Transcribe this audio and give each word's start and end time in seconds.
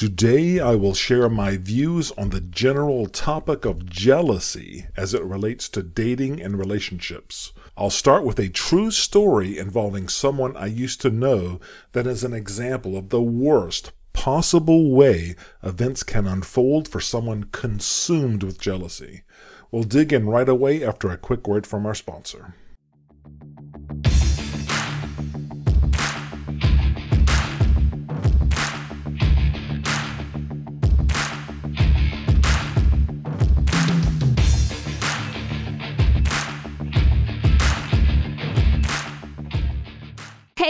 Today, 0.00 0.58
I 0.58 0.76
will 0.76 0.94
share 0.94 1.28
my 1.28 1.58
views 1.58 2.10
on 2.12 2.30
the 2.30 2.40
general 2.40 3.06
topic 3.06 3.66
of 3.66 3.84
jealousy 3.84 4.86
as 4.96 5.12
it 5.12 5.22
relates 5.22 5.68
to 5.68 5.82
dating 5.82 6.40
and 6.40 6.58
relationships. 6.58 7.52
I'll 7.76 7.90
start 7.90 8.24
with 8.24 8.38
a 8.38 8.48
true 8.48 8.90
story 8.92 9.58
involving 9.58 10.08
someone 10.08 10.56
I 10.56 10.68
used 10.68 11.02
to 11.02 11.10
know 11.10 11.60
that 11.92 12.06
is 12.06 12.24
an 12.24 12.32
example 12.32 12.96
of 12.96 13.10
the 13.10 13.20
worst 13.20 13.92
possible 14.14 14.90
way 14.90 15.34
events 15.62 16.02
can 16.02 16.26
unfold 16.26 16.88
for 16.88 17.02
someone 17.02 17.50
consumed 17.52 18.42
with 18.42 18.58
jealousy. 18.58 19.24
We'll 19.70 19.82
dig 19.82 20.14
in 20.14 20.30
right 20.30 20.48
away 20.48 20.82
after 20.82 21.10
a 21.10 21.18
quick 21.18 21.46
word 21.46 21.66
from 21.66 21.84
our 21.84 21.94
sponsor. 21.94 22.54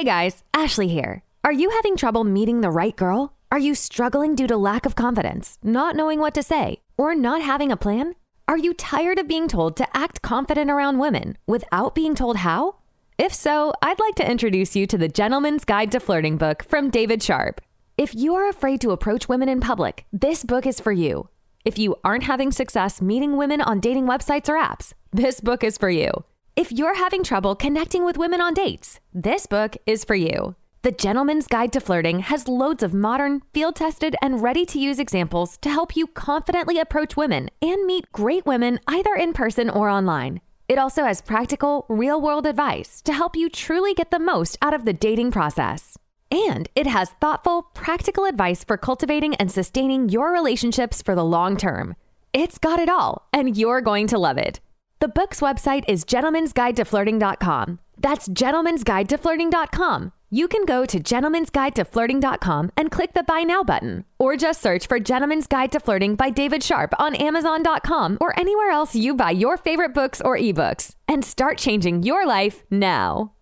Hey 0.00 0.06
guys, 0.06 0.45
Ashley 0.54 0.88
here. 0.88 1.24
Are 1.45 1.52
you 1.52 1.68
having 1.68 1.95
trouble 1.95 2.24
meeting 2.24 2.62
the 2.62 2.70
right 2.70 2.96
girl? 2.96 3.34
Are 3.52 3.59
you 3.59 3.74
struggling 3.74 4.34
due 4.34 4.46
to 4.46 4.56
lack 4.56 4.86
of 4.86 4.95
confidence, 4.95 5.59
not 5.62 5.95
knowing 5.95 6.20
what 6.20 6.32
to 6.36 6.42
say, 6.42 6.80
or 6.96 7.14
not 7.14 7.42
having 7.42 7.70
a 7.70 7.76
plan? 7.76 8.14
Are 8.48 8.56
you 8.56 8.73
tired 8.73 9.18
of 9.18 9.28
being 9.28 9.46
told 9.46 9.76
to 9.76 9.86
act 9.95 10.23
confident 10.23 10.70
around 10.70 11.00
women 11.00 11.36
without 11.46 11.95
being 11.95 12.14
told 12.14 12.38
how? 12.38 12.76
If 13.18 13.34
so, 13.34 13.74
I'd 13.82 14.00
like 14.00 14.14
to 14.14 14.30
introduce 14.30 14.74
you 14.74 14.86
to 14.86 14.96
the 14.96 15.06
Gentleman's 15.06 15.66
Guide 15.66 15.92
to 15.92 16.01
Flirting 16.01 16.38
book 16.38 16.64
from 16.64 16.88
David 16.88 17.23
Sharp. 17.23 17.60
If 17.98 18.14
you 18.14 18.34
are 18.37 18.48
afraid 18.48 18.80
to 18.80 18.92
approach 18.92 19.28
women 19.28 19.51
in 19.51 19.60
public, 19.60 20.06
this 20.14 20.45
book 20.45 20.64
is 20.64 20.80
for 20.80 20.92
you. 20.92 21.28
If 21.62 21.78
you 21.78 21.95
aren't 22.02 22.24
having 22.24 22.52
success 22.52 23.02
meeting 23.02 23.37
women 23.37 23.60
on 23.60 23.80
dating 23.80 24.06
websites 24.06 24.48
or 24.48 24.54
apps, 24.54 24.95
this 25.12 25.43
book 25.43 25.62
is 25.62 25.76
for 25.76 25.90
you. 25.90 26.24
If 26.60 26.70
you're 26.70 26.96
having 26.96 27.22
trouble 27.22 27.54
connecting 27.54 28.04
with 28.04 28.18
women 28.18 28.42
on 28.42 28.52
dates, 28.52 29.00
this 29.14 29.46
book 29.46 29.78
is 29.86 30.04
for 30.04 30.14
you. 30.14 30.56
The 30.82 30.92
Gentleman's 30.92 31.46
Guide 31.46 31.72
to 31.72 31.80
Flirting 31.80 32.20
has 32.20 32.48
loads 32.48 32.82
of 32.82 32.92
modern, 32.92 33.40
field 33.54 33.76
tested, 33.76 34.14
and 34.20 34.42
ready 34.42 34.66
to 34.66 34.78
use 34.78 34.98
examples 34.98 35.56
to 35.62 35.70
help 35.70 35.96
you 35.96 36.06
confidently 36.06 36.78
approach 36.78 37.16
women 37.16 37.48
and 37.62 37.86
meet 37.86 38.12
great 38.12 38.44
women 38.44 38.78
either 38.86 39.14
in 39.14 39.32
person 39.32 39.70
or 39.70 39.88
online. 39.88 40.42
It 40.68 40.76
also 40.76 41.02
has 41.04 41.22
practical, 41.22 41.86
real 41.88 42.20
world 42.20 42.46
advice 42.46 43.00
to 43.06 43.14
help 43.14 43.36
you 43.36 43.48
truly 43.48 43.94
get 43.94 44.10
the 44.10 44.18
most 44.18 44.58
out 44.60 44.74
of 44.74 44.84
the 44.84 44.92
dating 44.92 45.30
process. 45.30 45.96
And 46.30 46.68
it 46.74 46.86
has 46.86 47.08
thoughtful, 47.22 47.70
practical 47.72 48.26
advice 48.26 48.64
for 48.64 48.76
cultivating 48.76 49.34
and 49.36 49.50
sustaining 49.50 50.10
your 50.10 50.30
relationships 50.30 51.00
for 51.00 51.14
the 51.14 51.24
long 51.24 51.56
term. 51.56 51.96
It's 52.34 52.58
got 52.58 52.78
it 52.78 52.90
all, 52.90 53.26
and 53.32 53.56
you're 53.56 53.80
going 53.80 54.08
to 54.08 54.18
love 54.18 54.36
it. 54.36 54.60
The 55.01 55.09
book's 55.09 55.40
website 55.40 55.84
is 55.88 56.04
gentlemansguidetoflirting.com. 56.04 57.79
That's 57.96 58.29
gentlemansguidetoflirting.com. 58.29 60.12
You 60.29 60.46
can 60.46 60.66
go 60.66 60.84
to 60.84 61.01
gentlemansguidetoflirting.com 61.01 62.73
and 62.76 62.90
click 62.90 63.15
the 63.15 63.23
Buy 63.23 63.43
Now 63.43 63.62
button, 63.62 64.04
or 64.19 64.37
just 64.37 64.60
search 64.60 64.87
for 64.87 65.00
Gentleman's 65.00 65.47
Guide 65.47 65.72
to 65.72 65.81
Flirting 65.81 66.16
by 66.16 66.28
David 66.28 66.62
Sharp 66.62 66.93
on 66.98 67.15
Amazon.com 67.15 68.19
or 68.21 68.38
anywhere 68.38 68.71
else 68.71 68.94
you 68.94 69.15
buy 69.15 69.31
your 69.31 69.56
favorite 69.56 69.94
books 69.94 70.21
or 70.21 70.37
ebooks, 70.37 70.97
and 71.09 71.25
start 71.25 71.56
changing 71.56 72.03
your 72.03 72.26
life 72.26 72.62
now. 72.71 73.32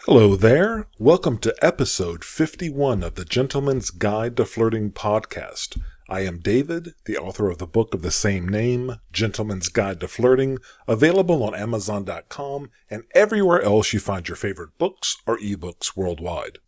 Hello 0.00 0.36
there. 0.36 0.88
Welcome 0.98 1.38
to 1.38 1.54
episode 1.62 2.22
51 2.22 3.02
of 3.02 3.14
the 3.14 3.24
Gentleman's 3.24 3.88
Guide 3.88 4.36
to 4.36 4.44
Flirting 4.44 4.92
podcast. 4.92 5.80
I 6.08 6.20
am 6.20 6.38
David, 6.38 6.94
the 7.06 7.16
author 7.18 7.50
of 7.50 7.58
the 7.58 7.66
book 7.66 7.92
of 7.92 8.02
the 8.02 8.12
same 8.12 8.48
name, 8.48 9.00
Gentleman's 9.12 9.68
Guide 9.68 9.98
to 10.00 10.06
Flirting, 10.06 10.58
available 10.86 11.42
on 11.42 11.52
Amazon.com 11.52 12.70
and 12.88 13.02
everywhere 13.12 13.60
else 13.60 13.92
you 13.92 13.98
find 13.98 14.28
your 14.28 14.36
favorite 14.36 14.78
books 14.78 15.16
or 15.26 15.36
ebooks 15.38 15.96
worldwide. 15.96 16.58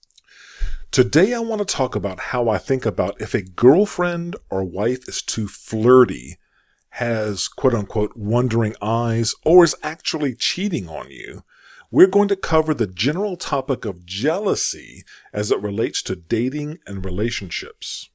Today 0.91 1.35
I 1.35 1.39
want 1.39 1.61
to 1.61 1.65
talk 1.65 1.95
about 1.95 2.19
how 2.19 2.49
I 2.49 2.59
think 2.59 2.85
about 2.85 3.21
if 3.21 3.33
a 3.33 3.43
girlfriend 3.43 4.35
or 4.51 4.65
wife 4.65 5.09
is 5.09 5.23
too 5.23 5.47
flirty, 5.47 6.39
has 6.91 7.47
quote 7.47 7.75
unquote 7.75 8.17
wondering 8.17 8.75
eyes, 8.83 9.37
or 9.45 9.63
is 9.63 9.77
actually 9.85 10.35
cheating 10.35 10.89
on 10.89 11.11
you. 11.11 11.45
We're 11.93 12.09
going 12.09 12.29
to 12.29 12.37
cover 12.37 12.75
the 12.75 12.89
general 12.89 13.37
topic 13.37 13.85
of 13.85 14.05
jealousy 14.05 15.05
as 15.33 15.53
it 15.53 15.63
relates 15.63 16.03
to 16.03 16.17
dating 16.17 16.79
and 16.89 17.05
relationships. 17.05 18.11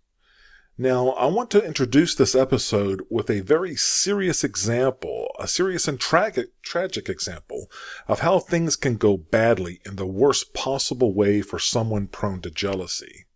Now, 0.77 1.09
I 1.09 1.27
want 1.27 1.51
to 1.51 1.63
introduce 1.63 2.15
this 2.15 2.33
episode 2.33 3.03
with 3.07 3.29
a 3.29 3.41
very 3.41 3.75
serious 3.75 4.43
example, 4.43 5.27
a 5.37 5.47
serious 5.47 5.87
and 5.87 5.99
tragic, 5.99 6.49
tragic 6.63 7.09
example 7.09 7.69
of 8.07 8.21
how 8.21 8.39
things 8.39 8.75
can 8.75 8.97
go 8.97 9.15
badly 9.15 9.81
in 9.85 9.97
the 9.97 10.07
worst 10.07 10.55
possible 10.55 11.13
way 11.13 11.43
for 11.43 11.59
someone 11.59 12.07
prone 12.07 12.41
to 12.41 12.49
jealousy. 12.49 13.27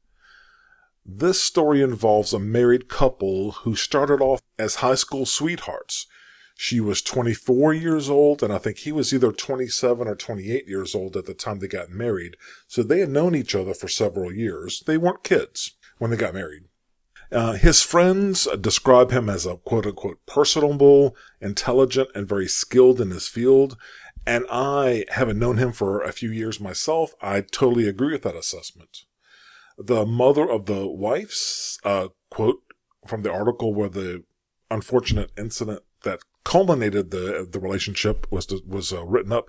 This 1.06 1.40
story 1.40 1.84
involves 1.84 2.34
a 2.34 2.40
married 2.40 2.90
couple 2.90 3.52
who 3.52 3.75
started 3.75 4.19
off 4.19 4.42
as 4.58 4.78
high 4.78 4.96
school 4.96 5.28
sweethearts. 5.28 6.08
She 6.56 6.80
was 6.80 7.04
24 7.04 7.72
years 7.72 8.09
old, 8.09 8.42
and 8.42 8.52
I 8.52 8.58
think 8.58 8.80
he 8.80 8.92
was 8.92 9.14
either 9.14 9.31
27 9.31 10.08
or 10.08 10.16
28 10.16 10.68
years 10.68 10.96
old 10.96 11.16
at 11.16 11.28
the 11.28 11.36
time 11.36 11.59
they 11.59 11.68
got 11.68 11.92
married. 11.92 12.36
So 12.68 12.81
they 12.81 13.00
had 13.00 13.09
known 13.09 13.36
each 13.36 13.54
other 13.54 13.75
for 13.75 13.88
several 13.88 14.34
years. 14.34 14.81
They 14.88 14.98
weren't 14.98 15.24
kids 15.24 15.75
when 16.00 16.09
they 16.09 16.18
got 16.18 16.34
married. 16.34 16.64
Uh, 17.31 17.53
his 17.53 17.81
friends 17.81 18.47
describe 18.61 19.11
him 19.11 19.29
as 19.29 19.45
a 19.45 19.57
quote 19.57 19.85
unquote 19.85 20.19
personable, 20.25 21.15
intelligent, 21.41 22.09
and 22.15 22.27
very 22.27 22.47
skilled 22.47 23.01
in 23.01 23.11
his 23.11 23.27
field. 23.27 23.77
And 24.25 24.45
I, 24.49 25.05
having 25.09 25.39
known 25.39 25.57
him 25.57 25.71
for 25.71 26.01
a 26.01 26.11
few 26.11 26.31
years 26.31 26.59
myself, 26.59 27.13
I 27.21 27.41
totally 27.41 27.88
agree 27.88 28.11
with 28.11 28.23
that 28.23 28.35
assessment. 28.35 29.05
The 29.77 30.05
mother 30.05 30.49
of 30.49 30.65
the 30.65 30.88
wife's 30.88 31.79
uh, 31.83 32.09
quote 32.29 32.61
from 33.05 33.21
the 33.21 33.31
article 33.31 33.73
where 33.73 33.89
the 33.89 34.23
unfortunate 34.69 35.31
incident 35.38 35.83
that 36.03 36.19
culminated 36.44 37.11
the 37.11 37.47
the 37.49 37.59
relationship 37.59 38.25
was 38.31 38.47
was 38.65 38.94
uh, 38.94 39.03
written 39.03 39.33
up 39.33 39.47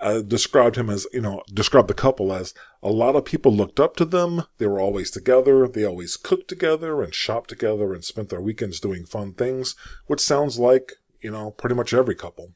uh, 0.00 0.20
described 0.20 0.76
him 0.76 0.90
as, 0.90 1.06
you 1.12 1.20
know, 1.20 1.42
described 1.52 1.88
the 1.88 1.94
couple 1.94 2.32
as 2.32 2.52
a 2.82 2.90
lot 2.90 3.16
of 3.16 3.24
people 3.24 3.52
looked 3.52 3.80
up 3.80 3.96
to 3.96 4.04
them. 4.04 4.44
They 4.58 4.66
were 4.66 4.80
always 4.80 5.10
together. 5.10 5.66
They 5.66 5.84
always 5.84 6.16
cooked 6.16 6.48
together 6.48 7.02
and 7.02 7.14
shopped 7.14 7.48
together 7.50 7.94
and 7.94 8.04
spent 8.04 8.28
their 8.28 8.40
weekends 8.40 8.80
doing 8.80 9.06
fun 9.06 9.32
things, 9.32 9.74
which 10.06 10.20
sounds 10.20 10.58
like, 10.58 10.92
you 11.20 11.30
know, 11.30 11.50
pretty 11.50 11.74
much 11.74 11.94
every 11.94 12.14
couple. 12.14 12.52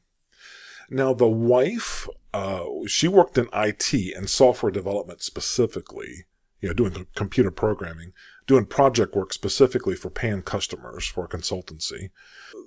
Now, 0.89 1.13
the 1.13 1.27
wife, 1.27 2.07
uh, 2.33 2.65
she 2.85 3.07
worked 3.07 3.37
in 3.37 3.47
IT 3.53 3.93
and 3.93 4.29
software 4.29 4.71
development 4.71 5.21
specifically, 5.21 6.25
you 6.59 6.69
know, 6.69 6.73
doing 6.73 7.07
computer 7.15 7.49
programming, 7.49 8.11
doing 8.45 8.65
project 8.65 9.15
work 9.15 9.33
specifically 9.33 9.95
for 9.95 10.09
paying 10.09 10.41
customers 10.41 11.07
for 11.07 11.25
a 11.25 11.29
consultancy. 11.29 12.11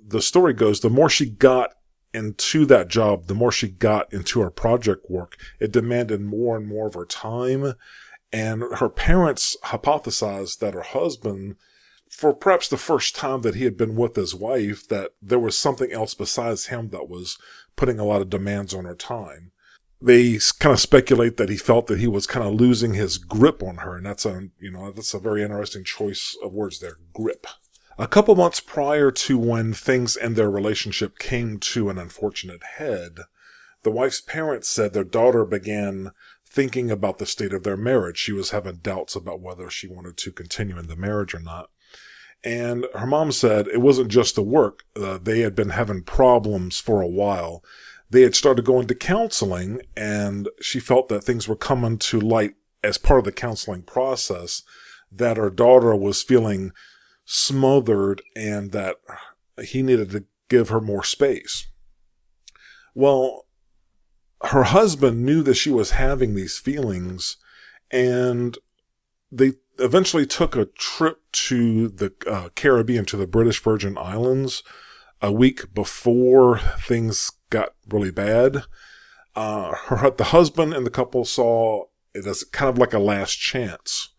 The 0.05 0.21
story 0.21 0.53
goes, 0.53 0.79
the 0.79 0.89
more 0.89 1.09
she 1.09 1.29
got 1.29 1.75
into 2.15 2.65
that 2.65 2.87
job, 2.87 3.27
the 3.27 3.35
more 3.35 3.51
she 3.51 3.67
got 3.67 4.11
into 4.13 4.39
her 4.39 4.49
project 4.49 5.09
work, 5.09 5.35
it 5.59 5.71
demanded 5.71 6.21
more 6.21 6.55
and 6.55 6.67
more 6.67 6.87
of 6.87 6.93
her 6.93 7.05
time. 7.05 7.73
And 8.31 8.63
her 8.77 8.89
parents 8.89 9.55
hypothesized 9.65 10.59
that 10.59 10.73
her 10.73 10.81
husband, 10.81 11.57
for 12.09 12.33
perhaps 12.33 12.67
the 12.67 12.77
first 12.77 13.15
time 13.15 13.41
that 13.41 13.55
he 13.55 13.65
had 13.65 13.77
been 13.77 13.95
with 13.95 14.15
his 14.15 14.33
wife, 14.33 14.87
that 14.87 15.11
there 15.21 15.39
was 15.39 15.57
something 15.57 15.91
else 15.91 16.13
besides 16.13 16.67
him 16.67 16.89
that 16.89 17.09
was 17.09 17.37
putting 17.75 17.99
a 17.99 18.05
lot 18.05 18.21
of 18.21 18.29
demands 18.29 18.73
on 18.73 18.85
her 18.85 18.95
time. 18.95 19.51
They 20.01 20.39
kind 20.59 20.73
of 20.73 20.79
speculate 20.79 21.37
that 21.37 21.49
he 21.49 21.57
felt 21.57 21.87
that 21.87 21.99
he 21.99 22.07
was 22.07 22.27
kind 22.27 22.45
of 22.45 22.53
losing 22.53 22.93
his 22.93 23.17
grip 23.17 23.63
on 23.63 23.77
her. 23.77 23.97
And 23.97 24.05
that's 24.05 24.25
a, 24.25 24.49
you 24.59 24.71
know, 24.71 24.91
that's 24.91 25.13
a 25.13 25.19
very 25.19 25.41
interesting 25.41 25.83
choice 25.83 26.37
of 26.43 26.53
words 26.53 26.79
there. 26.79 26.97
Grip. 27.13 27.47
A 27.97 28.07
couple 28.07 28.35
months 28.35 28.59
prior 28.59 29.09
to 29.09 29.37
when 29.37 29.73
things 29.73 30.17
in 30.17 30.33
their 30.33 30.51
relationship 30.51 31.17
came 31.17 31.59
to 31.59 31.89
an 31.89 31.97
unfortunate 31.97 32.61
head, 32.77 33.19
the 33.83 33.91
wife's 33.91 34.19
parents 34.19 34.67
said 34.67 34.91
their 34.91 35.05
daughter 35.05 35.45
began 35.45 36.11
thinking 36.45 36.91
about 36.91 37.19
the 37.19 37.25
state 37.25 37.53
of 37.53 37.63
their 37.63 37.77
marriage. 37.77 38.17
She 38.17 38.33
was 38.33 38.49
having 38.49 38.77
doubts 38.77 39.15
about 39.15 39.39
whether 39.39 39.69
she 39.69 39.87
wanted 39.87 40.17
to 40.17 40.33
continue 40.33 40.77
in 40.77 40.87
the 40.87 40.97
marriage 40.97 41.33
or 41.33 41.39
not. 41.39 41.69
And 42.43 42.85
her 42.95 43.07
mom 43.07 43.31
said 43.31 43.67
it 43.69 43.81
wasn't 43.81 44.09
just 44.09 44.35
the 44.35 44.43
work. 44.43 44.83
Uh, 44.95 45.17
they 45.17 45.39
had 45.39 45.55
been 45.55 45.69
having 45.69 46.03
problems 46.03 46.81
for 46.81 47.01
a 47.01 47.07
while. 47.07 47.63
They 48.09 48.23
had 48.23 48.35
started 48.35 48.65
going 48.65 48.87
to 48.87 48.95
counseling 48.95 49.81
and 49.95 50.49
she 50.59 50.81
felt 50.81 51.07
that 51.07 51.23
things 51.23 51.47
were 51.47 51.55
coming 51.55 51.97
to 51.99 52.19
light 52.19 52.55
as 52.83 52.97
part 52.97 53.19
of 53.19 53.25
the 53.25 53.31
counseling 53.31 53.83
process 53.83 54.63
that 55.09 55.37
her 55.37 55.49
daughter 55.49 55.95
was 55.95 56.21
feeling 56.21 56.71
smothered 57.25 58.21
and 58.35 58.71
that 58.71 58.97
he 59.63 59.81
needed 59.81 60.11
to 60.11 60.25
give 60.47 60.69
her 60.69 60.79
more 60.79 61.03
space. 61.03 61.67
Well, 62.93 63.45
her 64.43 64.63
husband 64.63 65.25
knew 65.25 65.41
that 65.43 65.55
she 65.55 65.71
was 65.71 65.91
having 65.91 66.35
these 66.35 66.57
feelings 66.57 67.37
and 67.91 68.57
they 69.31 69.53
eventually 69.79 70.25
took 70.25 70.55
a 70.55 70.65
trip 70.65 71.19
to 71.31 71.89
the 71.89 72.13
uh, 72.29 72.49
Caribbean, 72.55 73.05
to 73.05 73.17
the 73.17 73.27
British 73.27 73.61
Virgin 73.61 73.97
Islands, 73.97 74.63
a 75.21 75.31
week 75.31 75.73
before 75.73 76.59
things 76.59 77.31
got 77.49 77.73
really 77.89 78.11
bad. 78.11 78.63
Uh, 79.35 79.73
her, 79.87 80.11
the 80.11 80.25
husband 80.25 80.73
and 80.73 80.85
the 80.85 80.91
couple 80.91 81.25
saw 81.25 81.85
it 82.13 82.25
as 82.25 82.43
kind 82.43 82.69
of 82.69 82.77
like 82.77 82.93
a 82.93 82.99
last 82.99 83.35
chance. 83.35 84.13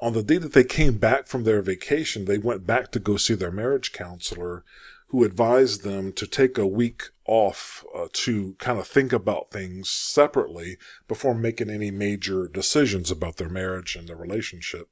On 0.00 0.12
the 0.12 0.22
day 0.22 0.38
that 0.38 0.52
they 0.52 0.64
came 0.64 0.98
back 0.98 1.26
from 1.26 1.44
their 1.44 1.62
vacation, 1.62 2.24
they 2.24 2.38
went 2.38 2.66
back 2.66 2.90
to 2.92 2.98
go 2.98 3.16
see 3.16 3.34
their 3.34 3.52
marriage 3.52 3.92
counselor, 3.92 4.64
who 5.08 5.24
advised 5.24 5.82
them 5.82 6.12
to 6.12 6.26
take 6.26 6.58
a 6.58 6.66
week 6.66 7.04
off 7.26 7.84
uh, 7.94 8.08
to 8.12 8.54
kind 8.54 8.78
of 8.78 8.86
think 8.86 9.12
about 9.12 9.50
things 9.50 9.88
separately 9.88 10.76
before 11.06 11.34
making 11.34 11.70
any 11.70 11.90
major 11.90 12.48
decisions 12.48 13.10
about 13.10 13.36
their 13.36 13.48
marriage 13.48 13.94
and 13.94 14.08
their 14.08 14.16
relationship. 14.16 14.88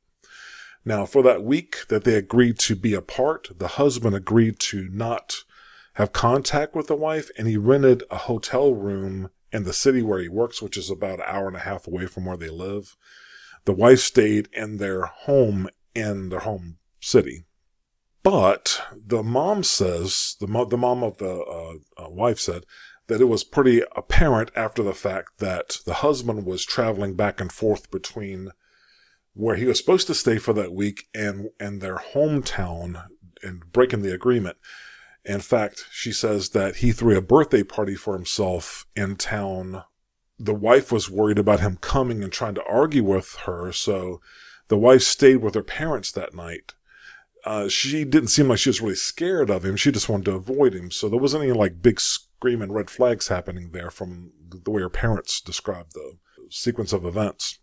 Now, 0.85 1.07
for 1.07 1.23
that 1.23 1.43
week 1.43 1.87
that 1.89 2.05
they 2.05 2.15
agreed 2.15 2.59
to 2.61 2.77
be 2.77 2.95
apart, 2.95 3.51
the 3.59 3.69
husband 3.69 4.15
agreed 4.15 4.59
to 4.61 4.89
not 4.91 5.39
have 5.95 6.13
contact 6.13 6.75
with 6.75 6.87
the 6.87 6.97
wife 6.97 7.31
and 7.37 7.47
he 7.47 7.57
rented 7.57 8.03
a 8.11 8.19
hotel 8.19 8.73
room 8.75 9.31
in 9.53 9.65
the 9.65 9.73
city 9.73 10.03
where 10.03 10.21
he 10.21 10.29
works, 10.29 10.63
which 10.63 10.77
is 10.77 10.91
about 10.91 11.19
an 11.19 11.27
hour 11.27 11.47
and 11.47 11.57
a 11.57 11.61
half 11.61 11.87
away 11.87 12.07
from 12.07 12.25
where 12.25 12.37
they 12.37 12.49
live. 12.49 12.97
The 13.65 13.73
wife 13.73 14.01
stayed 14.01 14.49
in 14.53 14.79
their 14.79 15.03
home 15.07 15.69
in 15.95 16.31
their 16.31 16.41
home 16.41 16.79
city. 17.01 17.45
But 18.23 18.81
the 18.95 19.23
mom 19.23 19.65
says, 19.65 20.37
the, 20.41 20.47
mo- 20.47 20.65
the 20.65 20.77
mom 20.77 21.03
of 21.03 21.19
the 21.19 21.33
uh, 21.33 22.05
uh, 22.05 22.09
wife 22.09 22.39
said 22.39 22.65
that 23.09 23.21
it 23.21 23.27
was 23.27 23.45
pretty 23.45 23.83
apparent 23.97 24.51
after 24.55 24.83
the 24.83 24.95
fact 24.95 25.39
that 25.39 25.79
the 25.85 25.95
husband 25.95 26.47
was 26.47 26.65
traveling 26.65 27.15
back 27.15 27.41
and 27.41 27.51
forth 27.51 27.91
between 27.91 28.51
where 29.35 29.57
he 29.57 29.65
was 29.65 29.79
supposed 29.79 30.07
to 30.07 30.15
stay 30.15 30.39
for 30.39 30.53
that 30.53 30.73
week 30.73 31.09
and, 31.15 31.49
and 31.59 31.81
their 31.81 31.97
hometown 31.97 33.07
and 33.43 33.73
breaking 33.73 34.03
the 34.03 34.15
agreement. 34.15 34.57
In 35.25 35.41
fact, 35.41 35.87
she 35.91 36.13
says 36.13 36.51
that 36.51 36.77
he 36.77 36.93
threw 36.93 37.17
a 37.17 37.23
birthday 37.23 37.63
party 37.63 37.95
for 37.95 38.15
himself 38.15 38.87
in 38.95 39.17
town. 39.17 39.83
The 40.43 40.55
wife 40.55 40.91
was 40.91 41.11
worried 41.11 41.39
about 41.39 41.61
him 41.61 41.79
coming 41.81 42.23
and 42.23 42.33
trying 42.33 42.55
to 42.55 42.65
argue 42.65 43.05
with 43.05 43.37
her, 43.47 43.73
so 43.73 44.21
the 44.69 44.77
wife 44.77 45.03
stayed 45.03 45.37
with 45.37 45.55
her 45.55 45.63
parents 45.63 46.11
that 46.13 46.35
night. 46.35 46.75
Uh, 47.45 47.69
she 47.69 48.05
didn't 48.05 48.29
seem 48.29 48.49
like 48.49 48.59
she 48.59 48.69
was 48.69 48.81
really 48.81 48.95
scared 48.95 49.51
of 49.51 49.65
him. 49.65 49.77
She 49.77 49.93
just 49.93 50.09
wanted 50.09 50.27
to 50.27 50.37
avoid 50.37 50.75
him. 50.75 50.91
So 50.91 51.09
there 51.09 51.19
wasn't 51.19 51.45
any 51.45 51.53
like 51.53 51.83
big 51.83 52.01
screaming 52.01 52.73
red 52.73 52.89
flags 52.89 53.29
happening 53.29 53.71
there 53.71 53.91
from 53.91 54.33
the 54.65 54.71
way 54.71 54.83
her 54.83 54.89
parents 54.89 55.41
described 55.41 55.93
the 55.95 56.19
sequence 56.51 56.93
of 56.93 57.05
events. 57.05 57.59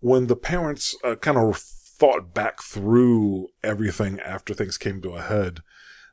When 0.00 0.26
the 0.26 0.36
parents 0.36 0.96
uh, 1.04 1.16
kind 1.16 1.36
of 1.36 1.56
thought 1.56 2.32
back 2.32 2.62
through 2.62 3.48
everything 3.62 4.18
after 4.20 4.54
things 4.54 4.78
came 4.78 5.02
to 5.02 5.12
a 5.12 5.22
head, 5.22 5.60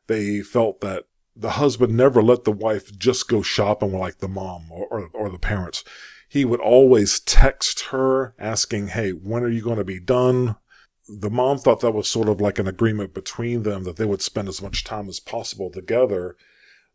they 0.07 0.41
felt 0.41 0.81
that 0.81 1.05
the 1.39 1.51
husband 1.51 1.95
never 1.95 2.21
let 2.21 2.43
the 2.43 2.51
wife 2.51 2.97
just 2.97 3.29
go 3.29 3.41
shopping 3.41 3.97
like 3.97 4.17
the 4.17 4.27
mom 4.27 4.71
or, 4.71 4.87
or, 4.87 5.09
or 5.13 5.29
the 5.29 5.39
parents. 5.39 5.83
He 6.27 6.43
would 6.43 6.59
always 6.59 7.19
text 7.19 7.85
her 7.91 8.33
asking, 8.39 8.87
Hey, 8.87 9.11
when 9.11 9.43
are 9.43 9.49
you 9.49 9.61
going 9.61 9.77
to 9.77 9.83
be 9.83 9.99
done? 9.99 10.55
The 11.07 11.29
mom 11.29 11.59
thought 11.59 11.79
that 11.81 11.93
was 11.93 12.09
sort 12.09 12.27
of 12.27 12.41
like 12.41 12.59
an 12.59 12.67
agreement 12.67 13.13
between 13.13 13.63
them 13.63 13.83
that 13.83 13.95
they 13.95 14.05
would 14.05 14.21
spend 14.21 14.49
as 14.49 14.61
much 14.61 14.83
time 14.83 15.07
as 15.07 15.19
possible 15.19 15.69
together. 15.69 16.35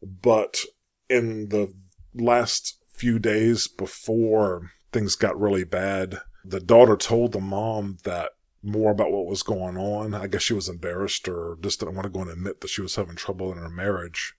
But 0.02 0.60
in 1.08 1.48
the 1.48 1.72
last 2.14 2.78
few 2.92 3.18
days 3.18 3.68
before 3.68 4.72
things 4.92 5.16
got 5.16 5.40
really 5.40 5.64
bad, 5.64 6.18
the 6.44 6.60
daughter 6.60 6.96
told 6.96 7.32
the 7.32 7.40
mom 7.40 7.98
that 8.04 8.32
more 8.62 8.92
about 8.92 9.10
what 9.10 9.26
was 9.26 9.42
going 9.42 9.76
on. 9.76 10.14
I 10.14 10.26
guess 10.26 10.42
she 10.42 10.54
was 10.54 10.68
embarrassed 10.68 11.28
or 11.28 11.58
just 11.60 11.80
didn't 11.80 11.94
want 11.94 12.04
to 12.04 12.10
go 12.10 12.20
and 12.20 12.30
admit 12.30 12.60
that 12.60 12.68
she 12.68 12.82
was 12.82 12.94
having 12.94 13.16
trouble 13.16 13.50
in 13.52 13.58
her 13.58 13.68
marriage. 13.68 14.34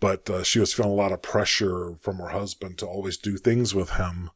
But 0.00 0.30
uh, 0.30 0.42
she 0.42 0.58
was 0.58 0.72
feeling 0.72 0.92
a 0.92 0.94
lot 0.94 1.12
of 1.12 1.20
pressure 1.20 1.94
from 2.00 2.16
her 2.18 2.28
husband 2.28 2.78
to 2.78 2.86
always 2.86 3.18
do 3.18 3.36
things 3.36 3.74
with 3.74 3.90
him, 3.90 4.30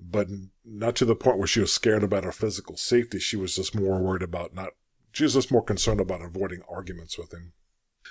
but 0.00 0.28
not 0.64 0.96
to 0.96 1.04
the 1.04 1.14
point 1.14 1.36
where 1.36 1.46
she 1.46 1.60
was 1.60 1.72
scared 1.72 2.02
about 2.02 2.24
her 2.24 2.32
physical 2.32 2.78
safety. 2.78 3.18
She 3.18 3.36
was 3.36 3.54
just 3.56 3.74
more 3.74 4.00
worried 4.00 4.22
about 4.22 4.54
not, 4.54 4.70
she 5.12 5.24
was 5.24 5.34
just 5.34 5.52
more 5.52 5.62
concerned 5.62 6.00
about 6.00 6.22
avoiding 6.22 6.62
arguments 6.68 7.18
with 7.18 7.32
him. 7.34 7.52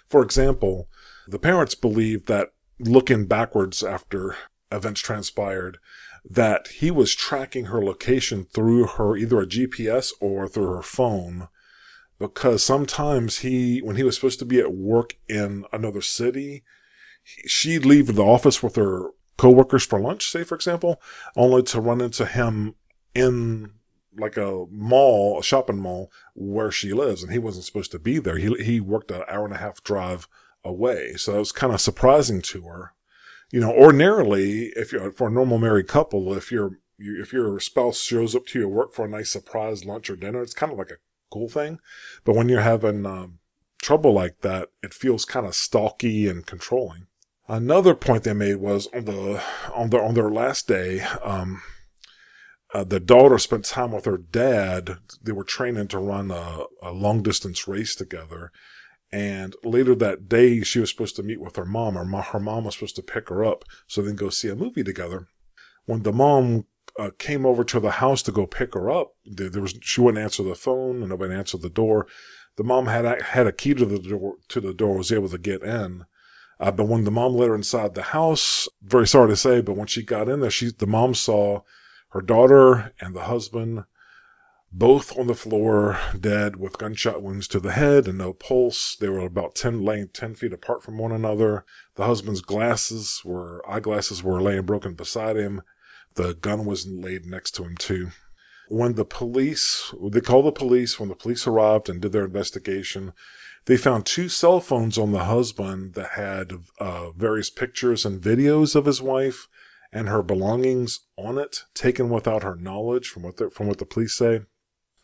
For 0.06 0.22
example, 0.22 0.90
the 1.28 1.40
parents 1.40 1.74
believed 1.74 2.28
that 2.28 2.54
looking 2.80 3.26
backwards 3.26 3.82
after 3.82 4.36
events 4.72 5.02
transpired, 5.02 5.80
that 6.30 6.68
he 6.68 6.90
was 6.90 7.16
tracking 7.16 7.66
her 7.66 7.84
location 7.84 8.46
through 8.46 8.88
her 8.88 9.16
either 9.16 9.42
a 9.42 9.48
GPS 9.48 10.12
or 10.20 10.48
through 10.48 10.68
her 10.68 10.82
phone 10.82 11.48
because 12.18 12.64
sometimes 12.64 13.40
he 13.40 13.80
when 13.80 13.96
he 13.96 14.04
was 14.04 14.16
supposed 14.16 14.40
to 14.40 14.46
be 14.46 14.60
at 14.60 14.74
work 14.74 15.16
in 15.28 15.66
another 15.72 16.02
city 16.02 16.64
she'd 17.24 17.86
leave 17.86 18.16
the 18.16 18.24
office 18.24 18.64
with 18.64 18.76
her 18.76 19.10
coworkers 19.38 19.86
for 19.86 20.00
lunch 20.00 20.30
say 20.30 20.44
for 20.44 20.56
example 20.56 21.02
only 21.36 21.62
to 21.62 21.82
run 21.82 22.02
into 22.02 22.26
him 22.26 22.74
in 23.14 23.72
like 24.18 24.38
a 24.38 24.66
mall 24.70 25.40
a 25.40 25.44
shopping 25.44 25.80
mall 25.80 26.12
where 26.34 26.72
she 26.72 26.94
lives 26.94 27.24
and 27.24 27.32
he 27.32 27.40
wasn't 27.40 27.66
supposed 27.66 27.92
to 27.92 28.00
be 28.00 28.20
there. 28.20 28.38
He 28.38 28.54
he 28.64 28.80
worked 28.80 29.12
an 29.12 29.24
hour 29.28 29.46
and 29.46 29.54
a 29.54 29.58
half 29.58 29.84
drive 29.84 30.28
away. 30.64 31.14
So 31.14 31.34
that 31.34 31.40
was 31.40 31.52
kind 31.52 31.74
of 31.74 31.82
surprising 31.82 32.42
to 32.44 32.64
her 32.64 32.94
you 33.52 33.60
know, 33.60 33.72
ordinarily, 33.72 34.74
if 34.76 34.92
you're 34.92 35.12
for 35.12 35.28
a 35.28 35.32
normal 35.32 35.58
married 35.58 35.88
couple, 35.88 36.34
if 36.34 36.52
your 36.52 36.80
if 36.98 37.34
your 37.34 37.60
spouse 37.60 38.02
shows 38.02 38.36
up 38.36 38.46
to 38.48 38.60
your 38.60 38.70
work 38.70 38.94
for 38.94 39.06
a 39.06 39.10
nice 39.10 39.30
surprise 39.30 39.86
lunch 39.86 40.10
or 40.10 40.16
dinner, 40.16 40.42
it's 40.42 40.54
kind 40.54 40.72
of 40.72 40.78
like 40.78 40.92
a 40.92 40.98
cool 41.32 41.50
thing. 41.50 41.80
But 42.24 42.36
when 42.36 42.50
you're 42.50 42.62
having 42.62 43.06
um, 43.06 43.40
trouble 43.82 44.14
like 44.14 44.42
that, 44.42 44.70
it 44.82 44.94
feels 44.94 45.26
kind 45.26 45.46
of 45.46 45.56
stalky 45.56 46.28
and 46.28 46.46
controlling. 46.46 47.08
Another 47.48 47.94
point 47.94 48.24
they 48.24 48.34
made 48.34 48.56
was 48.56 48.88
on 48.94 49.06
the 49.06 49.44
on 49.74 49.90
their 49.90 50.04
on 50.04 50.16
their 50.16 50.32
last 50.32 50.68
day, 50.68 51.02
um, 51.24 51.62
uh, 52.74 52.84
the 52.84 53.00
daughter 53.00 53.38
spent 53.38 53.66
time 53.66 53.92
with 53.92 54.06
her 54.06 54.18
dad. 54.18 54.98
They 55.22 55.32
were 55.32 55.44
training 55.44 55.88
to 55.90 56.00
run 56.00 56.32
a, 56.32 56.64
a 56.82 56.92
long 56.92 57.22
distance 57.22 57.68
race 57.68 57.96
together, 57.96 58.52
and 59.16 59.56
later 59.64 59.96
that 59.96 60.28
day, 60.28 60.62
she 60.62 60.82
was 60.82 60.90
supposed 60.90 61.16
to 61.16 61.24
meet 61.24 61.40
with 61.40 61.56
her 61.56 61.64
mom, 61.64 61.96
or 61.96 62.22
her 62.22 62.40
mom 62.40 62.66
was 62.66 62.74
supposed 62.74 62.98
to 62.98 63.02
pick 63.02 63.30
her 63.30 63.46
up, 63.46 63.64
so 63.88 64.02
then 64.02 64.18
go 64.18 64.30
see 64.30 64.50
a 64.50 64.58
movie 64.58 64.84
together. 64.84 65.30
When 65.86 66.04
the 66.04 66.12
mom 66.12 66.66
uh, 67.00 67.12
came 67.18 67.46
over 67.46 67.64
to 67.64 67.80
the 67.80 67.92
house 67.92 68.22
to 68.24 68.34
go 68.34 68.46
pick 68.46 68.74
her 68.74 68.92
up, 68.92 69.14
there, 69.26 69.62
was 69.62 69.80
she 69.82 70.02
wouldn't 70.02 70.22
answer 70.22 70.44
the 70.44 70.54
phone, 70.54 71.00
and 71.00 71.08
nobody 71.08 71.34
answered 71.34 71.62
the 71.62 71.70
door. 71.70 72.08
The 72.58 72.66
mom 72.66 72.88
had 72.88 73.22
had 73.22 73.48
a 73.48 73.54
key 73.54 73.74
to 73.76 73.86
the 73.86 74.00
door, 74.00 74.36
to 74.50 74.60
the 74.60 74.74
door, 74.74 74.98
was 74.98 75.14
able 75.14 75.30
to 75.30 75.38
get 75.38 75.64
in. 75.64 76.04
Uh, 76.60 76.72
but 76.72 76.90
when 76.90 77.06
the 77.06 77.12
mom 77.12 77.36
let 77.36 77.48
her 77.48 77.56
inside 77.56 77.96
the 77.96 78.04
house, 78.04 78.68
very 78.82 79.08
sorry 79.08 79.30
to 79.30 79.38
say, 79.38 79.62
but 79.62 79.78
when 79.78 79.88
she 79.88 80.04
got 80.04 80.28
in 80.28 80.42
there, 80.42 80.52
she 80.52 80.72
the 80.72 80.88
mom 80.88 81.14
saw 81.14 81.62
her 82.10 82.22
daughter 82.22 82.92
and 83.00 83.16
the 83.16 83.24
husband 83.24 83.86
both 84.78 85.18
on 85.18 85.28
the 85.28 85.36
floor, 85.36 85.98
dead 86.20 86.58
with 86.58 86.78
gunshot 86.78 87.24
wounds 87.24 87.48
to 87.48 87.62
the 87.62 87.72
head 87.72 88.10
and 88.10 88.18
no 88.18 88.34
pulse. 88.34 88.98
They 88.98 89.08
were 89.08 89.20
about 89.20 89.56
10, 89.56 89.86
laying 89.86 90.10
10 90.10 90.36
feet 90.36 90.52
apart 90.52 90.84
from 90.84 90.98
one 90.98 91.14
another. 91.14 91.64
The 91.96 92.04
husband's 92.04 92.42
glasses 92.42 93.22
were, 93.24 93.64
eyeglasses 93.66 94.22
were 94.22 94.42
laying 94.42 94.64
broken 94.64 94.94
beside 94.94 95.38
him. 95.38 95.62
The 96.16 96.34
gun 96.34 96.66
was 96.66 96.86
laid 96.86 97.26
next 97.26 97.52
to 97.52 97.64
him 97.64 97.78
too. 97.78 98.10
When 98.68 98.96
the 98.96 99.06
police, 99.06 99.94
they 100.12 100.20
called 100.20 100.46
the 100.46 100.52
police, 100.52 101.00
when 101.00 101.08
the 101.08 101.16
police 101.16 101.48
arrived 101.48 101.88
and 101.88 102.02
did 102.02 102.12
their 102.12 102.26
investigation, 102.26 103.14
they 103.68 103.78
found 103.78 104.06
two 104.06 104.28
cell 104.28 104.60
phones 104.60 104.98
on 104.98 105.14
the 105.14 105.24
husband 105.24 105.94
that 105.94 106.12
had 106.12 106.52
uh, 106.82 107.12
various 107.12 107.50
pictures 107.50 108.06
and 108.06 108.22
videos 108.22 108.76
of 108.76 108.86
his 108.86 109.02
wife 109.02 109.48
and 109.94 110.10
her 110.10 110.22
belongings 110.22 111.00
on 111.18 111.38
it, 111.38 111.64
taken 111.74 112.10
without 112.10 112.44
her 112.44 112.58
knowledge, 112.58 113.08
from 113.08 113.24
what 113.24 113.38
the, 113.38 113.50
from 113.50 113.68
what 113.68 113.78
the 113.78 113.86
police 113.86 114.14
say. 114.14 114.42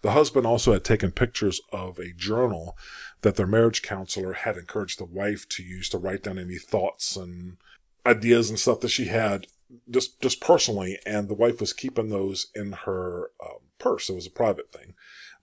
The 0.02 0.12
husband 0.12 0.48
also 0.48 0.74
had 0.74 0.84
taken 0.84 1.12
pictures 1.12 1.62
of 1.72 2.00
a 2.00 2.14
journal 2.14 2.76
that 3.22 3.36
their 3.36 3.48
marriage 3.48 3.82
counselor 3.82 4.34
had 4.34 4.58
encouraged 4.58 5.00
the 5.00 5.06
wife 5.06 5.48
to 5.50 5.64
use 5.64 5.90
to 5.90 5.98
write 5.98 6.24
down 6.24 6.40
any 6.40 6.58
thoughts 6.58 7.16
and 7.16 7.58
ideas 8.06 8.50
and 8.50 8.60
stuff 8.60 8.80
that 8.80 8.90
she 8.90 9.06
had 9.06 9.48
just 9.90 10.20
just 10.22 10.42
personally, 10.42 11.00
and 11.06 11.30
the 11.30 11.34
wife 11.34 11.60
was 11.62 11.74
keeping 11.74 12.10
those 12.10 12.48
in 12.56 12.74
her 12.86 13.32
um, 13.44 13.60
purse. 13.80 14.10
It 14.10 14.16
was 14.16 14.28
a 14.28 14.32
private 14.32 14.72
thing, 14.72 14.96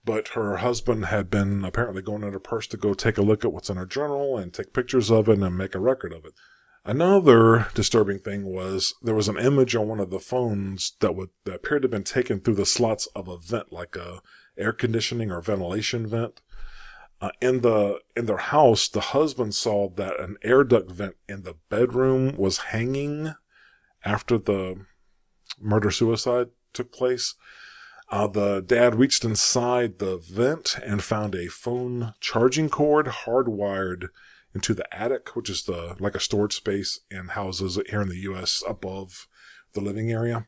but 0.05 0.29
her 0.29 0.57
husband 0.57 1.05
had 1.05 1.29
been 1.29 1.63
apparently 1.65 2.01
going 2.01 2.23
in 2.23 2.33
her 2.33 2.39
purse 2.39 2.67
to 2.67 2.77
go 2.77 2.93
take 2.93 3.17
a 3.17 3.23
look 3.23 3.43
at 3.43 3.51
what's 3.51 3.69
in 3.69 3.77
her 3.77 3.85
journal 3.85 4.37
and 4.37 4.53
take 4.53 4.73
pictures 4.73 5.09
of 5.09 5.29
it 5.29 5.39
and 5.39 5.57
make 5.57 5.73
a 5.73 5.79
record 5.79 6.13
of 6.13 6.25
it. 6.25 6.33
Another 6.85 7.67
disturbing 7.73 8.19
thing 8.19 8.45
was 8.45 8.93
there 9.01 9.15
was 9.15 9.27
an 9.27 9.37
image 9.37 9.75
on 9.75 9.87
one 9.87 9.99
of 9.99 10.11
the 10.11 10.19
phones 10.19 10.93
that 11.01 11.15
would 11.15 11.29
that 11.45 11.55
appeared 11.55 11.81
to 11.81 11.85
have 11.87 11.91
been 11.91 12.03
taken 12.03 12.39
through 12.39 12.55
the 12.55 12.65
slots 12.65 13.07
of 13.15 13.27
a 13.27 13.37
vent, 13.37 13.71
like 13.71 13.95
a 13.95 14.21
air 14.59 14.73
conditioning 14.73 15.31
or 15.31 15.41
ventilation 15.41 16.07
vent. 16.07 16.41
Uh, 17.21 17.31
in 17.41 17.61
the 17.61 17.99
in 18.15 18.25
their 18.25 18.37
house, 18.37 18.87
the 18.87 19.01
husband 19.01 19.53
saw 19.53 19.89
that 19.89 20.19
an 20.19 20.37
air 20.41 20.63
duct 20.63 20.89
vent 20.89 21.15
in 21.27 21.43
the 21.43 21.55
bedroom 21.69 22.35
was 22.37 22.59
hanging 22.69 23.33
after 24.05 24.37
the 24.37 24.85
murder 25.59 25.91
suicide 25.91 26.47
took 26.73 26.91
place. 26.91 27.35
Uh, 28.09 28.25
the 28.25 28.61
dad 28.61 28.95
reached 28.95 29.23
inside 29.23 29.99
the 29.99 30.17
vent 30.17 30.77
and 30.83 31.03
found 31.03 31.35
a 31.35 31.47
phone 31.47 32.13
charging 32.19 32.69
cord 32.69 33.05
hardwired 33.05 34.07
into 34.55 34.73
the 34.73 34.85
attic, 34.95 35.35
which 35.35 35.49
is 35.49 35.63
the 35.63 35.95
like 35.99 36.15
a 36.15 36.19
storage 36.19 36.55
space 36.55 37.01
and 37.11 37.31
houses 37.31 37.79
here 37.89 38.01
in 38.01 38.09
the 38.09 38.21
U.S. 38.21 38.63
above 38.67 39.27
the 39.73 39.81
living 39.81 40.11
area. 40.11 40.47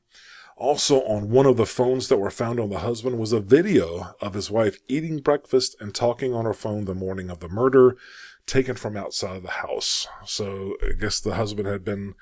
Also, 0.62 1.02
on 1.06 1.32
one 1.32 1.48
of 1.48 1.58
the 1.58 1.66
phones 1.66 2.08
that 2.08 2.20
were 2.20 2.30
found 2.30 2.60
on 2.60 2.70
the 2.70 2.78
husband 2.78 3.18
was 3.18 3.34
a 3.34 3.40
video 3.40 4.14
of 4.22 4.36
his 4.36 4.52
wife 4.52 4.78
eating 4.88 5.18
breakfast 5.18 5.76
and 5.80 5.96
talking 5.96 6.36
on 6.36 6.46
her 6.46 6.54
phone 6.54 6.86
the 6.86 6.94
morning 6.94 7.32
of 7.32 7.40
the 7.40 7.50
murder, 7.50 7.98
taken 8.46 8.76
from 8.76 8.96
outside 8.96 9.38
of 9.38 9.42
the 9.42 9.50
house. 9.50 10.06
So 10.24 10.76
I 10.84 10.92
guess 11.00 11.20
the 11.20 11.34
husband 11.34 11.68
had 11.68 11.84
been, 11.84 12.14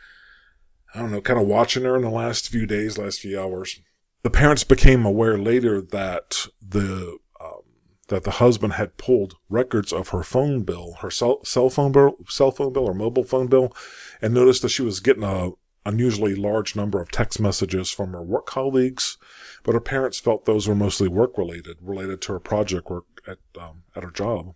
I 0.96 1.00
don't 1.00 1.12
know, 1.12 1.20
kind 1.20 1.38
of 1.38 1.48
watching 1.48 1.84
her 1.84 1.98
in 1.98 2.02
the 2.02 2.10
last 2.10 2.48
few 2.48 2.66
days, 2.66 2.98
last 2.98 3.20
few 3.20 3.38
hours. 3.38 3.82
The 4.24 4.30
parents 4.30 4.64
became 4.64 5.04
aware 5.04 5.38
later 5.38 5.82
that 5.82 6.48
the 6.66 7.18
um, 7.42 7.64
that 8.08 8.24
the 8.24 8.32
husband 8.32 8.72
had 8.72 8.96
pulled 8.96 9.36
records 9.50 9.92
of 9.92 10.10
her 10.10 10.24
phone 10.24 10.64
bill, 10.64 10.96
her 11.02 11.12
cell, 11.12 11.44
cell 11.44 11.70
phone 11.70 11.92
bill, 11.92 12.16
cell 12.30 12.52
phone 12.52 12.72
bill 12.72 12.86
or 12.86 12.94
mobile 12.94 13.26
phone 13.26 13.48
bill, 13.48 13.76
and 14.22 14.34
noticed 14.34 14.62
that 14.62 14.70
she 14.70 14.82
was 14.82 15.02
getting 15.02 15.24
a 15.24 15.52
unusually 15.86 16.36
large 16.36 16.76
number 16.76 17.02
of 17.02 17.12
text 17.12 17.40
messages 17.40 17.92
from 17.92 18.12
her 18.12 18.24
work 18.24 18.46
colleagues, 18.46 19.18
but 19.64 19.74
her 19.74 19.82
parents 19.82 20.20
felt 20.20 20.46
those 20.46 20.68
were 20.68 20.76
mostly 20.76 21.08
work 21.08 21.38
related, 21.38 21.78
related 21.82 22.22
to 22.22 22.34
her 22.34 22.40
project 22.40 22.90
work 22.90 23.06
at 23.28 23.38
um, 23.60 23.84
at 23.96 24.04
her 24.04 24.12
job. 24.12 24.56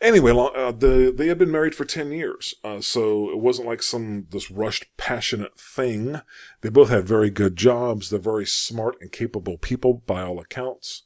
Anyway, 0.00 0.32
uh, 0.32 0.72
the, 0.72 1.12
they 1.14 1.28
had 1.28 1.38
been 1.38 1.50
married 1.50 1.74
for 1.74 1.84
10 1.84 2.10
years, 2.10 2.54
uh, 2.64 2.80
so 2.80 3.30
it 3.30 3.38
wasn't 3.38 3.68
like 3.68 3.82
some, 3.82 4.26
this 4.30 4.50
rushed, 4.50 4.86
passionate 4.96 5.58
thing. 5.58 6.22
They 6.62 6.70
both 6.70 6.88
had 6.88 7.06
very 7.06 7.30
good 7.30 7.54
jobs. 7.54 8.08
They're 8.08 8.18
very 8.18 8.46
smart 8.46 8.96
and 9.00 9.12
capable 9.12 9.58
people 9.58 10.02
by 10.06 10.22
all 10.22 10.40
accounts. 10.40 11.02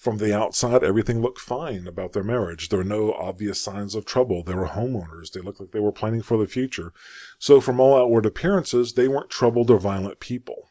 From 0.00 0.16
the 0.16 0.34
outside, 0.34 0.82
everything 0.82 1.20
looked 1.20 1.38
fine 1.38 1.86
about 1.86 2.14
their 2.14 2.24
marriage. 2.24 2.70
There 2.70 2.78
were 2.78 2.84
no 2.84 3.12
obvious 3.12 3.60
signs 3.60 3.94
of 3.94 4.06
trouble. 4.06 4.42
They 4.42 4.54
were 4.54 4.68
homeowners. 4.68 5.30
They 5.30 5.42
looked 5.42 5.60
like 5.60 5.72
they 5.72 5.78
were 5.78 5.92
planning 5.92 6.22
for 6.22 6.38
the 6.38 6.46
future. 6.46 6.94
So 7.38 7.60
from 7.60 7.78
all 7.78 8.00
outward 8.00 8.24
appearances, 8.24 8.94
they 8.94 9.08
weren't 9.08 9.28
troubled 9.28 9.70
or 9.70 9.78
violent 9.78 10.18
people. 10.18 10.70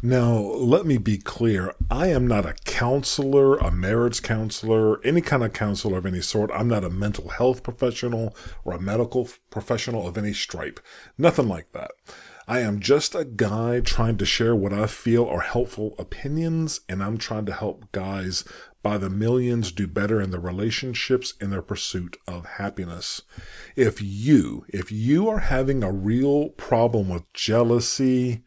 Now, 0.00 0.34
let 0.38 0.86
me 0.86 0.96
be 0.96 1.18
clear. 1.18 1.74
I 1.90 2.06
am 2.06 2.28
not 2.28 2.46
a 2.46 2.54
counselor, 2.64 3.56
a 3.56 3.72
marriage 3.72 4.22
counselor, 4.22 5.04
any 5.04 5.22
kind 5.22 5.42
of 5.42 5.52
counselor 5.52 5.98
of 5.98 6.06
any 6.06 6.20
sort. 6.20 6.52
I'm 6.54 6.68
not 6.68 6.84
a 6.84 6.88
mental 6.88 7.30
health 7.30 7.64
professional 7.64 8.36
or 8.64 8.74
a 8.74 8.80
medical 8.80 9.28
professional 9.50 10.06
of 10.06 10.16
any 10.16 10.34
stripe. 10.34 10.78
Nothing 11.18 11.48
like 11.48 11.72
that. 11.72 11.90
I 12.50 12.58
am 12.62 12.80
just 12.80 13.14
a 13.14 13.24
guy 13.24 13.78
trying 13.78 14.16
to 14.16 14.26
share 14.26 14.56
what 14.56 14.72
I 14.72 14.88
feel 14.88 15.24
are 15.24 15.38
helpful 15.38 15.94
opinions, 16.00 16.80
and 16.88 17.00
I'm 17.00 17.16
trying 17.16 17.46
to 17.46 17.52
help 17.52 17.92
guys 17.92 18.42
by 18.82 18.98
the 18.98 19.08
millions 19.08 19.70
do 19.70 19.86
better 19.86 20.20
in 20.20 20.32
their 20.32 20.40
relationships 20.40 21.34
in 21.40 21.50
their 21.50 21.62
pursuit 21.62 22.16
of 22.26 22.46
happiness. 22.46 23.22
If 23.76 24.02
you, 24.02 24.66
if 24.68 24.90
you 24.90 25.28
are 25.28 25.38
having 25.38 25.84
a 25.84 25.92
real 25.92 26.48
problem 26.48 27.08
with 27.08 27.32
jealousy, 27.32 28.42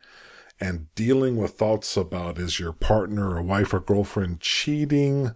and 0.60 0.94
dealing 0.96 1.38
with 1.38 1.52
thoughts 1.52 1.96
about 1.96 2.38
is 2.38 2.60
your 2.60 2.74
partner 2.74 3.38
or 3.38 3.42
wife 3.42 3.74
or 3.74 3.80
girlfriend 3.80 4.42
cheating 4.42 5.32